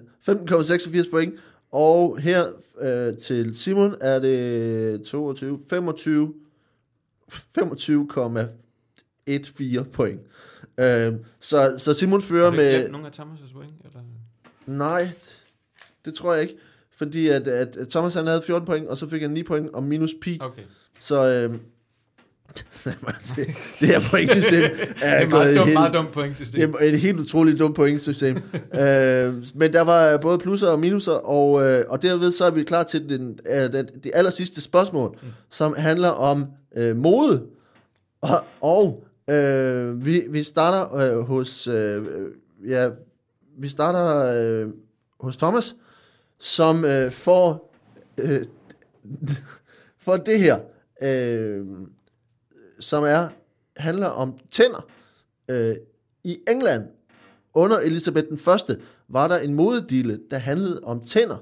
[1.05, 1.33] 15,86 point.
[1.71, 2.45] Og her
[2.81, 6.33] øh, til Simon er det 22, 25,
[9.29, 10.19] 25,14 point.
[10.77, 12.79] Øh, så, så Simon fører Har du med...
[12.79, 13.73] glemt nogle af Thomas' point?
[13.85, 13.99] Eller?
[14.65, 15.09] Nej,
[16.05, 16.55] det tror jeg ikke.
[16.97, 19.83] Fordi at, at, Thomas han havde 14 point, og så fik han 9 point og
[19.83, 20.37] minus pi.
[20.41, 20.61] Okay.
[20.99, 21.51] Så øh,
[23.35, 23.47] det,
[23.79, 26.71] det her pointsystem er, Det er meget dumt, helt, meget dumt pointsystem.
[26.71, 28.35] det er et helt utroligt dumt pointsystem.
[28.81, 32.63] øh, men der var både plusser og minuser, og, øh, og derved så er vi
[32.63, 35.27] klar til den, øh, den, det aller sidste spørgsmål, mm.
[35.49, 36.45] som handler om
[36.75, 37.43] øh, mode.
[38.21, 42.05] Og, og øh, vi, vi starter øh, hos, øh,
[42.67, 42.89] ja,
[43.57, 44.69] vi starter øh,
[45.19, 45.75] hos Thomas,
[46.39, 47.73] som øh, får,
[48.17, 48.45] øh,
[50.05, 50.59] får det her,
[51.01, 51.65] øh,
[52.79, 53.27] som er
[53.77, 54.87] handler om tænder.
[55.49, 55.75] Øh,
[56.23, 56.83] I England
[57.53, 61.37] under Elisabeth den Første var der en modedille, der handlede om tænder.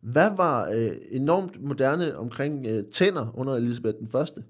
[0.00, 4.44] Hvad var øh, enormt moderne omkring øh, tænder under Elisabeth den Første?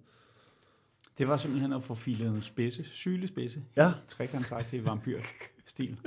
[1.19, 3.93] Det var simpelthen at få filet en spidse, sygelig spidse, Ja.
[4.09, 5.99] trekantsagtig vampyr-stil.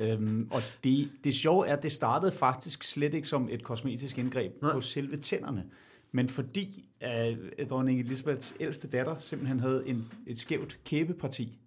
[0.00, 4.18] øhm, og det, det sjove er, at det startede faktisk slet ikke som et kosmetisk
[4.18, 4.72] indgreb Nej.
[4.72, 5.64] På selve tænderne,
[6.12, 11.58] men fordi uh, dronning Elisabeths ældste datter simpelthen havde en, et skævt kæbeparti,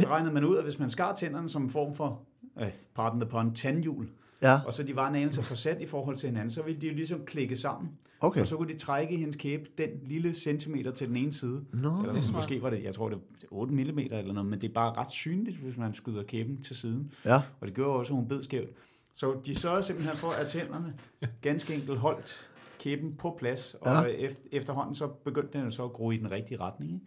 [0.00, 2.22] så regnede man ud, at hvis man skar tænderne som en form for,
[2.54, 4.08] uh, pardon the pun, tandhjul,
[4.42, 6.80] Ja, og så de var en anelse for sat i forhold til hinanden, så ville
[6.80, 7.90] de jo ligesom klikke sammen.
[8.20, 8.40] okay.
[8.40, 11.64] Og så kunne de trække hendes kæbe den lille centimeter til den ene side.
[11.72, 14.50] Nå, Eller det er måske var det, jeg tror det er 8 mm eller noget,
[14.50, 17.12] men det er bare ret synligt, hvis man skyder kæben til siden.
[17.24, 17.42] ja.
[17.60, 18.70] Og det gjorde også, at hun bed skævt.
[19.12, 20.94] Så de sørgede simpelthen for, at tænderne
[21.42, 24.00] ganske enkelt holdt kæben på plads, og Ja.
[24.02, 24.08] ja.
[24.08, 26.92] efter, efterhånden så begyndte den så at gro i den rigtige retning.
[26.92, 27.04] Ikke?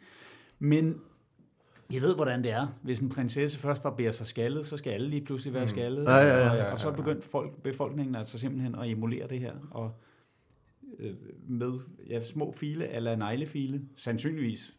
[0.60, 0.96] Men
[1.94, 2.68] I ved, hvordan det er.
[2.82, 5.68] Hvis en prinsesse først barberer sig skaldet, så skal alle lige pludselig være Mm.
[5.70, 6.04] skaldet.
[6.04, 6.96] Ja, ja, ja, og, ja, og så ja.
[6.96, 9.54] begyndte folk, befolkningen altså simpelthen at emulere det her.
[9.72, 9.92] Og
[11.00, 11.14] øh,
[11.48, 11.72] med
[12.10, 14.74] ja, små file eller neglefile, sandsynligvis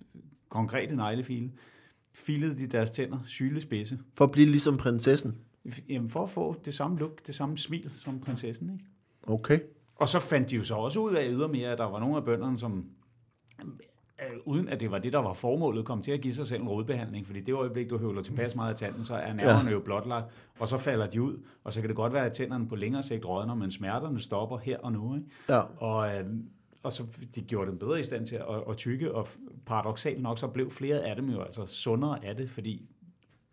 [0.49, 1.51] konkrete neglefile,
[2.13, 3.99] filede de deres tænder sylespidse.
[4.15, 5.39] For at blive ligesom prinsessen.
[5.89, 8.71] Jamen, for at få det samme look, det samme smil som prinsessen.
[8.73, 8.85] Ikke?
[9.23, 9.59] Okay.
[9.97, 12.25] Og så fandt de jo så også ud af ydermere, at der var nogle af
[12.25, 12.87] bønderne, som
[14.23, 16.63] øh, uden at det var det, der var formålet, kom til at give sig selv
[16.63, 19.75] en rodbehandling, fordi det øjeblik, du høvler tilpas meget af tanden, så er nerverne ja.
[19.75, 20.27] jo blotlagt,
[20.59, 23.03] og så falder de ud, og så kan det godt være, at tænderne på længere
[23.03, 25.15] sigt rådner, men smerterne stopper her og nu.
[25.15, 25.27] Ikke?
[25.49, 25.61] Ja.
[25.77, 26.25] Og, øh,
[26.83, 27.05] og så
[27.35, 29.29] de gjorde dem bedre i stand til at, at tykke, og
[29.67, 32.89] paradoxalt nok, så blev flere af dem jo altså sundere af det, fordi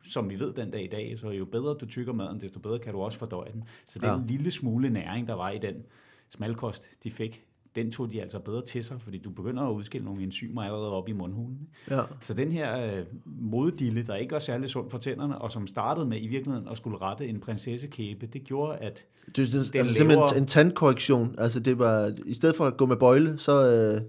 [0.07, 2.79] som vi ved den dag i dag, så jo bedre du tykker maden, desto bedre
[2.79, 3.63] kan du også fordøje den.
[3.87, 4.13] Så den Ja.
[4.13, 4.21] ja.
[4.27, 5.75] lille smule næring, der var i den
[6.29, 7.45] smalkost, de fik,
[7.75, 10.91] den tog de altså bedre til sig, fordi du begynder at udskille nogle enzymer allerede
[10.91, 11.59] op i mundhulen.
[11.89, 12.01] Ja.
[12.21, 16.05] Så den her øh, moddille, der ikke var særlig sund for tænderne, og som startede
[16.05, 19.05] med i virkeligheden at skulle rette en prinsessekæbe, det gjorde, at
[19.35, 21.35] Det er sådan- Den altså simpelthen lever- en tandkorrektion.
[21.37, 23.51] Altså det var, i stedet for at gå med bøjle, så...
[23.95, 24.01] Øh,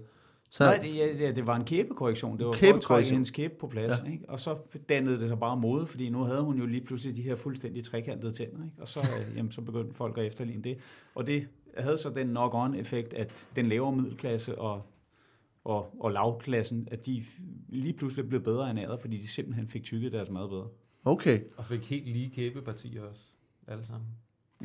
[0.49, 2.37] så Nej, det, ja, det var en kæbekorrektion.
[2.37, 3.91] Det var for at trække hendes kæbe på plads.
[3.91, 4.05] Ja.
[4.05, 4.11] Ja.
[4.11, 4.25] Ikke?
[4.29, 4.55] Og så
[4.89, 7.83] dannede det sig bare mode, fordi nu havde hun jo lige pludselig de her fuldstændig
[7.83, 8.63] trekantede tænder.
[8.65, 8.75] Ikke?
[8.81, 10.77] Og så, øh, jamen, så begyndte folk at efterligne det.
[11.15, 11.47] Og det
[11.77, 14.81] havde så den knock-on-effekt, at den lavere middelklasse og,
[15.63, 17.23] og, og lavklassen, at de
[17.69, 20.67] lige pludselig blev bedre ernæret, fordi de simpelthen fik tykket deres mad bedre.
[21.05, 21.41] Okay.
[21.57, 23.21] Og fik helt lige kæbepartier også.
[23.67, 24.07] Alle sammen.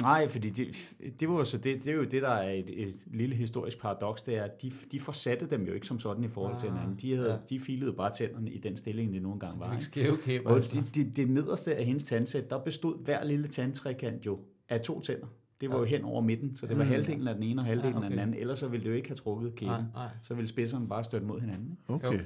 [0.02, 2.94] Nej, fordi det, det, var så det, det er jo det, der er et, et
[3.06, 6.28] lille historisk paradoks, det er, at de, de forsatte dem jo ikke som sådan i
[6.28, 6.96] forhold til Ah, hinanden.
[7.00, 7.38] De, havde, ja.
[7.48, 9.72] de filede bare tænderne i den stilling, det nu engang De var.
[9.72, 9.84] ikke?
[9.84, 10.50] skæve kæber.
[10.50, 10.76] Og altså.
[10.76, 14.38] det, det, det nederste af hendes tandsæt, der bestod hver lille tandtrekant jo
[14.68, 15.26] af to tænder.
[15.60, 16.90] Det var jo hen over midten, så det var Mm.
[16.90, 18.22] halvdelen af den ene og halvdelen Ja, af den okay.
[18.22, 18.40] anden.
[18.40, 19.68] Ellers så ville det jo ikke have trukket kæben.
[19.72, 20.08] Nej, nej.
[20.22, 21.78] Så ville spidserne bare støtte mod hinanden.
[21.90, 21.94] ikke?
[22.08, 22.18] Okay.
[22.18, 22.24] Jo.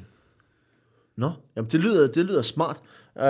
[1.17, 2.77] Nå, jamen det lyder, det lyder smart.
[3.17, 3.23] Øh,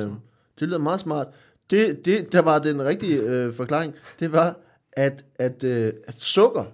[0.00, 0.18] smart.
[0.60, 1.26] det lyder meget smart.
[1.70, 4.56] Det, det, der var den rigtige øh, forklaring, det var,
[4.92, 6.64] at, at, øh, at sukker,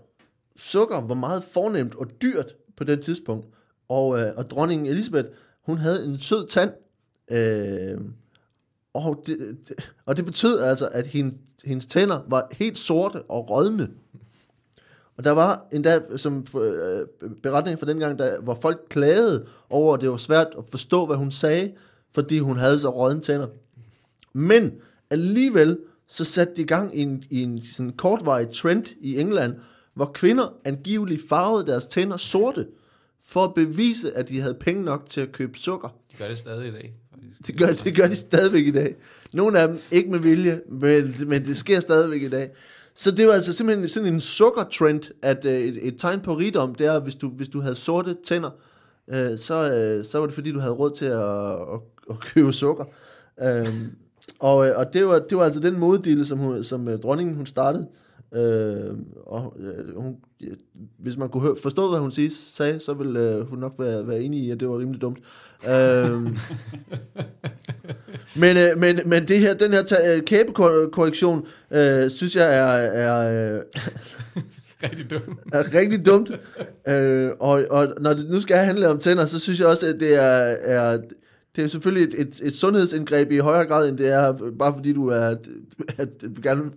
[0.57, 3.47] sukker var meget fornemt og dyrt på det tidspunkt.
[3.89, 5.29] Og, øh, og dronningen Elisabeth,
[5.67, 6.71] hun havde en sød tand.
[7.31, 8.01] Øh,
[8.95, 11.35] og, det, det, og det betød altså, at hendes,
[11.65, 13.89] hendes tænder var helt sorte og rådne.
[15.17, 17.07] Og der var endda som øh,
[17.43, 21.17] beretning fra dengang, der, hvor folk klagede over, at det var svært at forstå, hvad
[21.17, 21.73] hun sagde,
[22.15, 23.47] fordi hun havde så rådne tænder.
[24.33, 24.73] Men
[25.11, 29.55] alligevel så satte de i gang i en, i en sådan kortvarig trend i England,
[29.95, 32.67] hvor kvinder angiveligt farvede deres tænder sorte,
[33.25, 35.89] for at bevise, at de havde penge nok til at købe sukker.
[36.13, 36.95] De gør det stadig i dag.
[37.13, 37.47] Faktisk.
[37.47, 38.95] Det gør, det gør de stadigvæk i dag.
[39.33, 42.51] Nogle af dem ikke med vilje, men, men det sker stadigvæk i dag.
[42.95, 46.75] Så det var altså simpelthen sådan en sukkertrend, at øh, et, et tegn på rigdom,
[46.75, 48.51] det er, hvis du, hvis du havde sorte tænder,
[49.09, 52.53] øh, så, øh, så var det fordi, du havde råd til at, at, at købe
[52.53, 52.85] sukker.
[53.43, 53.67] Øhm, øh,
[54.39, 57.47] og og det, var, det var altså den moddele, som, hun, som øh, dronningen hun
[57.47, 57.83] startede.
[57.83, 58.03] Øh,
[59.27, 60.57] og øh, hun, øh,
[60.99, 64.09] hvis man kunne høre, forstå, hvad hun sige, sagde, så ville øh, hun nok være,
[64.09, 65.19] være enig i, at det var rimelig dumt.
[65.69, 66.23] Øh,
[68.43, 72.73] men, øh, men, men det her, den her ta- øh, kæbekorrektion, øh, synes jeg er,
[73.03, 73.61] er, øh,
[74.83, 75.39] Rigtig dumt.
[75.53, 76.31] er rigtig dumt.
[76.89, 80.01] øh, og, og når det nu skal handle om tænder, så synes jeg også, at
[80.01, 80.99] det er, er
[81.57, 84.93] det er selvfølgelig et, et, et sundhedsindgreb i højere grad, end det er, bare fordi
[84.93, 85.37] du er,
[85.99, 86.71] at du gerne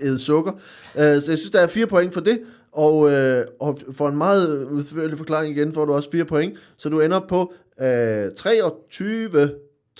[0.00, 0.52] æde sukker.
[0.96, 2.40] Øh, så jeg synes, der er fire point for det,
[2.72, 6.88] og, øh, og for en meget udførlig forklaring igen, får du også fire point, så
[6.88, 9.50] du ender på øh, 23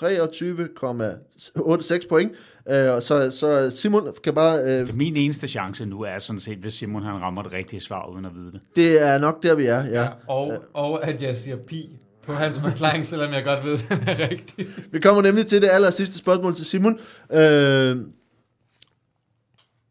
[0.01, 2.33] 23,86 point.
[2.69, 4.59] Øh, og så, så Simon kan bare...
[4.65, 8.11] Øh, Min eneste chance nu er sådan set, hvis Simon han rammer det rigtige svar,
[8.15, 8.61] uden at vide det.
[8.77, 9.85] det er nok der, vi er.
[9.85, 10.01] Ja.
[10.01, 10.07] Ja.
[10.29, 11.97] Og, og at jeg siger pi
[12.27, 14.67] på hans forklaring, selvom jeg godt ved, at den er rigtig.
[14.93, 16.99] Vi kommer nemlig til det aller sidste spørgsmål til Simon,
[17.33, 17.97] øh,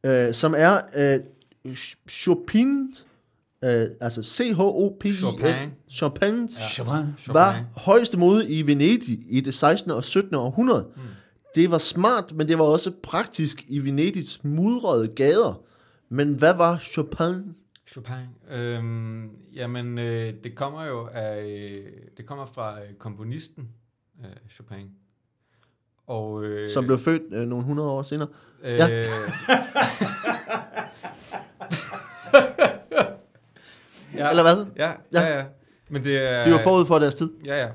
[0.05, 1.19] øh, som er øh,
[2.09, 2.93] Chopin,
[3.63, 5.71] øh, altså C-H-O-P-I-N, Chopin.
[5.89, 6.67] Chopin Ja.
[6.69, 7.33] Chopin.
[7.33, 9.91] var højeste mode i Venedig i det 16.
[9.91, 10.35] og 17.
[10.35, 10.87] århundrede.
[10.95, 11.01] Mm.
[11.55, 15.61] Det var smart, men det var også praktisk i Venedigs mudrede gader.
[16.09, 17.55] Men hvad var Chopin?
[17.87, 18.13] Chopin.
[18.51, 21.83] Øhm, jamen, øh, det kommer jo af, øh,
[22.17, 23.69] det kommer fra øh, komponisten
[24.19, 24.89] øh, Chopin.
[26.07, 28.27] Og, øh, Som blev født øh, nogle hundrede år senere.
[28.63, 28.87] øh, Ja.
[34.17, 34.29] ja.
[34.29, 34.65] Eller hvad?
[34.75, 35.37] Ja, Ja.
[35.37, 35.45] ja.
[35.89, 36.45] Men det er...
[36.45, 37.29] De var forud for deres tid.
[37.45, 37.69] Ja, ja.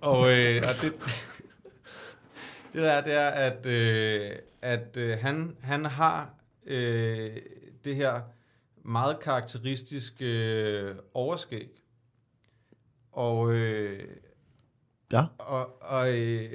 [0.00, 0.92] Og, øh, og det,
[2.72, 4.30] det der, det er, at, øh,
[4.62, 6.30] at øh, han, han har
[6.66, 7.30] øh,
[7.84, 8.20] det her
[8.84, 11.68] meget karakteristiske øh, overskæg.
[13.12, 14.02] Og, øh,
[15.12, 15.24] Ja.
[15.38, 16.52] Og, og, øh,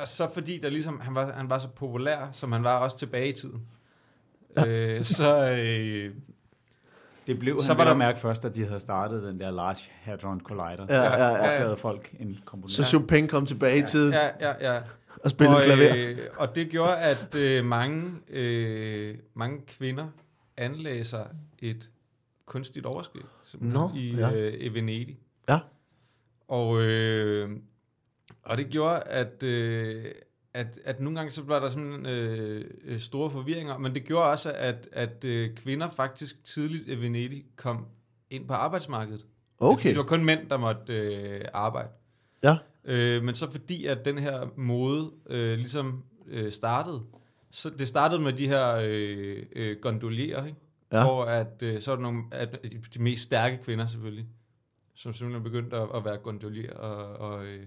[0.00, 2.98] og så fordi der ligesom, han var, han var så populær, som han var også
[2.98, 3.66] tilbage i tiden.
[4.56, 4.66] Ja.
[4.66, 6.14] Øh, så, øh,
[7.26, 9.50] Det blev Så så han var der- mærke først, at de havde startet den der
[9.50, 10.86] Large Hadron Collider.
[10.88, 11.18] Ja, ja, ja.
[11.18, 12.72] Så opdagede folk en komponent.
[12.72, 14.80] Så Chopin kom tilbage i tiden ja, ja, ja.
[15.24, 15.94] og spillede og, klaver.
[15.96, 20.06] Øh, og det gjorde, at øh, mange, øh, mange kvinder
[20.56, 21.26] anlagde sig
[21.58, 21.90] et
[22.46, 24.32] kunstigt overskæg simpelthen, Nå, i, ja.
[24.34, 25.18] øh, i Venedig.
[25.48, 25.58] Ja.
[26.48, 27.50] Og, øh,
[28.48, 30.04] og det gjorde, at, øh,
[30.54, 34.30] at, at nogle gange så var der sådan øh, øh, store forvirringer, men det gjorde
[34.30, 37.86] også, at, at øh, kvinder faktisk tidligt i Venedig kom
[38.30, 39.26] ind på arbejdsmarkedet.
[39.58, 39.88] Okay.
[39.88, 41.88] Det var kun mænd, der måtte øh, arbejde.
[42.42, 42.56] Ja.
[42.84, 47.02] Øh, men så fordi, at den her mode øh, ligesom øh, startede,
[47.50, 50.58] så det startede med de her øh, øh, gondolierer, ikke?
[50.92, 51.02] Ja.
[51.04, 52.22] hvor at, øh, så er der nogle
[52.64, 54.26] de- de mest stærke kvinder selvfølgelig,
[54.94, 57.66] som simpelthen begyndte at, at være gondolier og, og, øh,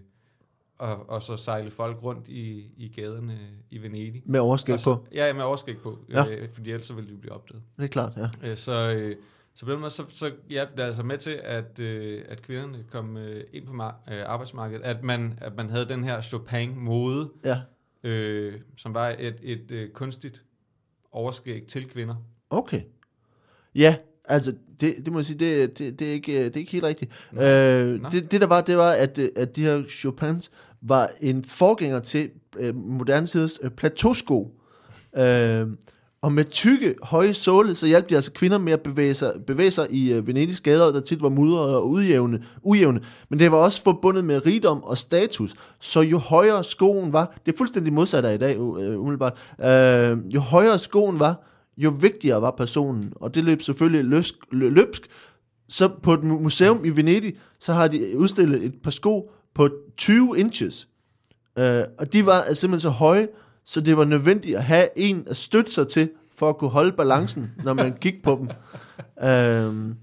[0.81, 3.37] og, og så sejle folk rundt i, i gaderne
[3.69, 4.21] i Venedig.
[4.25, 5.07] Med overskæg så, på.
[5.13, 6.25] Ja, med overskæg på, Ja.
[6.29, 7.63] øh, fordi ellers så ville de blive opdaget.
[7.77, 8.49] Det er klart, ja.
[8.51, 9.15] Øh, så, øh,
[9.53, 12.85] så på den måde, så, så hjalp det altså med til, at, øh, at kvinderne
[12.91, 14.83] kom øh, ind på mar- øh, arbejdsmarkedet.
[14.83, 17.61] At man, at man havde den her Chopin-mode, Ja,
[18.03, 20.43] øh, som var et, et øh, kunstigt
[21.11, 22.15] overskæg til kvinder.
[22.49, 22.81] okay.
[23.75, 23.95] Ja,
[24.31, 26.83] altså, det, det må jeg sige, det, det, det, er, ikke, det er ikke helt
[26.83, 27.11] rigtigt.
[27.33, 28.09] Øh, Nå.
[28.09, 30.51] det, det der var, det var, at, øh, at de her Chopins
[30.81, 32.29] var en forgænger til
[32.59, 34.51] øh, moderne tiders øh, plateausko.
[35.17, 35.67] Øh,
[36.21, 39.71] og med tykke, høje såle, så hjalp de altså kvinder med at bevæge sig, bevæge
[39.71, 43.01] sig i øh, Venedigs gader, der tit var mudrede og ujævne, ujævne.
[43.29, 45.55] Men det var også forbundet med rigdom og status.
[45.79, 50.17] Så jo højere skoen var, det er fuldstændig modsat af i dag, øh, umiddelbart, øh,
[50.33, 51.47] jo højere skoen var,
[51.77, 53.13] jo vigtigere var personen.
[53.15, 55.01] Og det løb selvfølgelig løsk, lø- løbsk.
[55.69, 59.69] Så på et mu- museum i Venedig, så har de udstillet et par sko på
[59.97, 60.87] 20 inches.
[61.57, 63.27] Øh, og de var simpelthen så høje,
[63.65, 66.91] så det var nødvendigt at have en at støtte sig til, for at kunne holde
[66.91, 68.49] balancen, når man gik på dem.
[69.29, 69.95] Øh,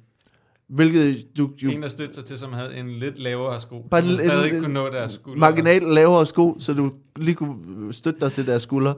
[0.68, 1.70] hvilket du, Jo.
[1.70, 4.52] En, der stødte sig til, som havde en lidt lavere sko, Bare som en- stadig
[4.54, 5.38] en- kunne nå deres skulder.
[5.38, 8.94] marginalt lavere sko, så du lige kunne støtte dig til deres skuldre.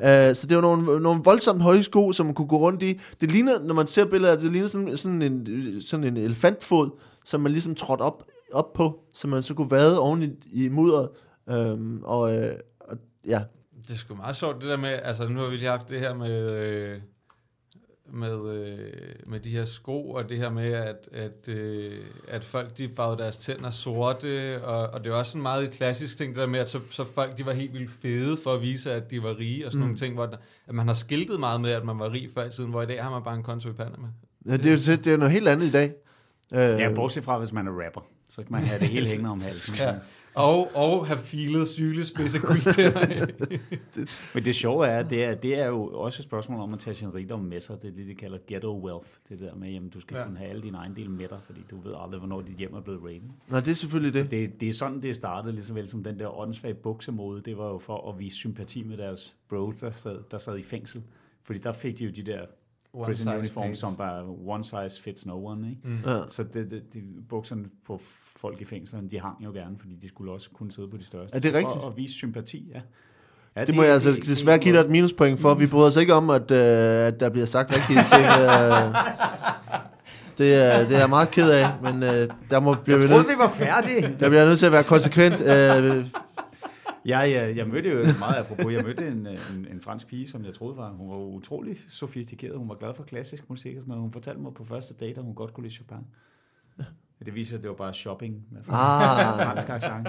[0.00, 0.28] Ja.
[0.30, 3.00] Uh, så det var nogle, nogle voldsomt høje sko, som man kunne gå rundt i.
[3.20, 6.90] Det ligner, når man ser billeder, det ligner sådan, sådan, en, sådan en elefantfod,
[7.24, 8.22] som man ligesom trådte op,
[8.52, 10.30] op på, så man så kunne vade oven i,
[10.64, 11.06] i mudder.
[11.46, 12.42] Um, og, uh,
[12.80, 12.96] og
[13.28, 13.42] ja,
[13.88, 16.00] Det er sgu meget sjovt, det der med, altså nu har vi lige haft det
[16.00, 16.98] her med, øh,
[18.12, 18.78] med, øh,
[19.26, 23.22] med de her sko, og det her med, at, at, øh, at folk de farvede
[23.22, 26.60] deres tænder sorte, og, og det er også sådan meget klassisk ting, det der med,
[26.60, 29.38] at så, så folk de var helt vildt fede for at vise, at de var
[29.38, 29.86] rige, og sådan mm.
[29.86, 30.36] nogle ting, hvor der,
[30.66, 32.86] at man har skiltet meget med, at man var rig før i tiden, hvor i
[32.86, 34.08] dag har man bare en konto i Panama.
[34.46, 35.92] ja det, er, jo- det er noget helt andet i dag.
[36.52, 38.00] Ja, bortset fra, hvis man er rapper.
[38.30, 39.74] Så kan man have det hele hængende om halsen.
[39.78, 39.94] Ja.
[40.36, 43.26] Og, og have filet sylespidse guldtænder.
[44.34, 46.94] Men det sjove er, det er, det er jo også et spørgsmål om at tage
[46.96, 47.82] sin rigdom med sig.
[47.82, 49.08] Det er det, de kalder ghetto wealth.
[49.28, 50.24] Det der med, at du skal Ja.
[50.24, 52.80] kunne have alle dine ejendele med dig, fordi du ved aldrig, hvornår dit hjem er
[52.80, 53.28] blevet raided.
[53.48, 54.30] Nej, det er selvfølgelig det.
[54.30, 57.40] Det, det er sådan, det startede, lige så vel som den der åndssvage buksemode.
[57.40, 60.62] Det var jo for at vise sympati med deres bro, der sad, der sad i
[60.62, 61.02] fængsel.
[61.42, 62.40] Fordi der fik de jo de der
[62.94, 63.80] One prison size uniform, fits.
[63.80, 65.68] som bare one size fits no one.
[65.70, 65.80] Ikke?
[65.84, 65.98] Mm.
[66.06, 66.18] Ja.
[66.28, 68.00] Så det, det, de bukserne på
[68.36, 71.04] folk i fængslerne, de hang jo gerne, fordi de skulle også kunne sidde på de
[71.04, 71.36] største.
[71.36, 71.80] Er det rigtigt?
[71.80, 72.80] For at vise sympati, ja.
[73.56, 75.54] ja Det må jeg altså desværre give dig et minuspoint for.
[75.54, 78.24] Vi bryder os ikke om, at, øh, at der bliver sagt rigtige ting.
[78.24, 78.94] Øh,
[80.38, 83.24] det, er, det er jeg meget ked af, men øh, der må blive Jeg troede,
[83.24, 84.16] vi var færdige.
[84.20, 85.40] der bliver nødt til at være konsekvent.
[85.40, 86.06] Øh,
[87.06, 90.44] Jeg, jeg, jeg mødte jo meget apropos, jeg mødte en, en, en fransk pige, som
[90.44, 93.88] jeg troede var, hun var utrolig sofistikeret, hun var glad for klassisk musik og sådan
[93.88, 94.02] noget.
[94.02, 95.96] Hun fortalte mig på første date, at hun godt kunne lide Chopin.
[97.24, 99.36] Det viser sig, at det var bare shopping med Ah.
[99.46, 100.08] fransk accent.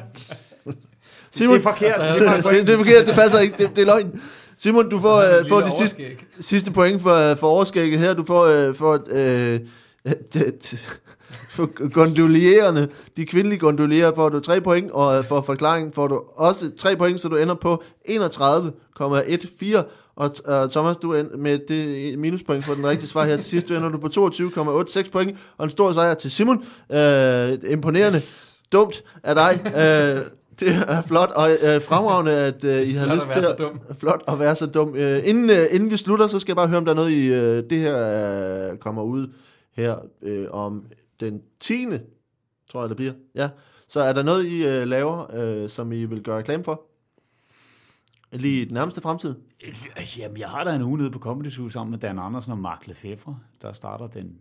[1.31, 1.93] Simon, Det er forkert.
[1.99, 4.21] Altså, det, det, det er forkert, det passer ikke, det, det er løgn.
[4.57, 6.03] Simon, du får, øh, får de sidste,
[6.39, 8.13] sidste point for, for overskægget her.
[8.13, 9.59] Du får øh, for, øh,
[11.93, 12.87] gondoliererne,
[13.17, 16.95] de kvindelige gondolierer, får du 3 point, og øh, for forklaringen får du også 3
[16.95, 19.77] point, så du ender på 31,14.
[20.15, 23.69] Og uh, Thomas, du er med det minuspoint for den rigtige svar her til sidst,
[23.69, 26.57] du ender du på 22,86 point, og en stor sejr til Simon.
[26.89, 28.15] Uh, imponerende.
[28.15, 28.51] Yes.
[28.71, 29.59] Dumt af dig.
[29.65, 33.45] Uh, det er flot, og uh, fremragende, at uh, I har Flot lyst at til
[33.51, 33.57] at...
[33.57, 33.79] dum.
[33.99, 34.89] Flot at være så dum.
[34.89, 37.11] Uh, inden, uh, inden vi slutter, så skal jeg bare høre, om der er noget
[37.11, 39.27] i uh, det her uh, kommer ud
[39.75, 40.85] her uh, om
[41.19, 41.85] den 10.
[42.69, 43.13] tror jeg, det bliver.
[43.35, 43.49] Ja.
[43.87, 46.81] Så er der noget, I uh, laver, uh, som I vil gøre reklame for?
[48.31, 49.35] Lige i den nærmeste fremtid?
[50.17, 52.57] Jamen, jeg har da en uge nede på Comedy Zoo sammen med Dan Andersen og
[52.57, 54.37] Mark Lefebvre, der starter den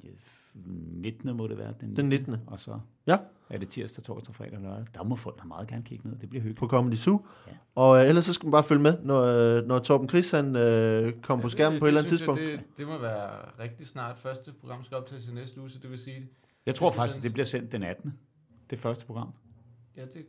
[0.54, 1.36] 19.
[1.36, 1.74] må det være.
[1.80, 2.36] Den, Den 19..
[2.46, 3.18] Og så Ja.
[3.50, 4.84] Er det tirsdag, torsdag, fredag og lørdag.
[4.94, 6.16] Der må folk da meget gerne kigge ned.
[6.18, 6.58] Det bliver hyggeligt.
[6.58, 7.26] på Comedy Zoo.
[7.46, 7.52] Ja.
[7.74, 9.22] Og øh, ellers så skal man bare følge med, når,
[9.58, 12.40] øh, når Torben Chris han øh, kommer på det- skærmen på et eller andet tidspunkt.
[12.40, 13.30] Jeg, det, det må være
[13.60, 14.18] rigtig snart.
[14.18, 16.28] Første program skal optages i næste uge, så det vil sige...
[16.66, 18.14] Jeg tror synes faktisk, jeg- det bliver sendt den 18.
[18.70, 19.28] Det første program.
[19.96, 20.26] Ja, det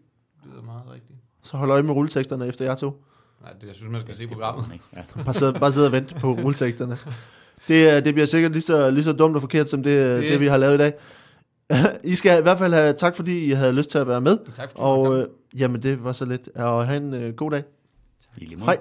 [0.51, 1.19] lyder meget rigtigt.
[1.43, 3.03] Så hold øje med rulleteksterne efter jer to.
[3.41, 4.65] Nej, det, jeg synes, man skal se Det programmet.
[4.73, 4.85] ikke.
[4.95, 5.03] Ja.
[5.25, 6.97] Bare sidde, bare sidde og vente på rulleteksterne.
[7.67, 10.21] Det, øh, det bliver sikkert lige så, lige så dumt og forkert, som det, det.
[10.21, 10.93] Det- det vi har lavet i dag.
[12.03, 14.37] I skal i hvert fald have tak, fordi I havde lyst til at være med.
[14.55, 16.49] Tak fordi Og øh, jamen, det var så lidt.
[16.55, 17.63] Og have en øh, god dag.
[18.57, 18.65] Måde.
[18.65, 18.79] Hej.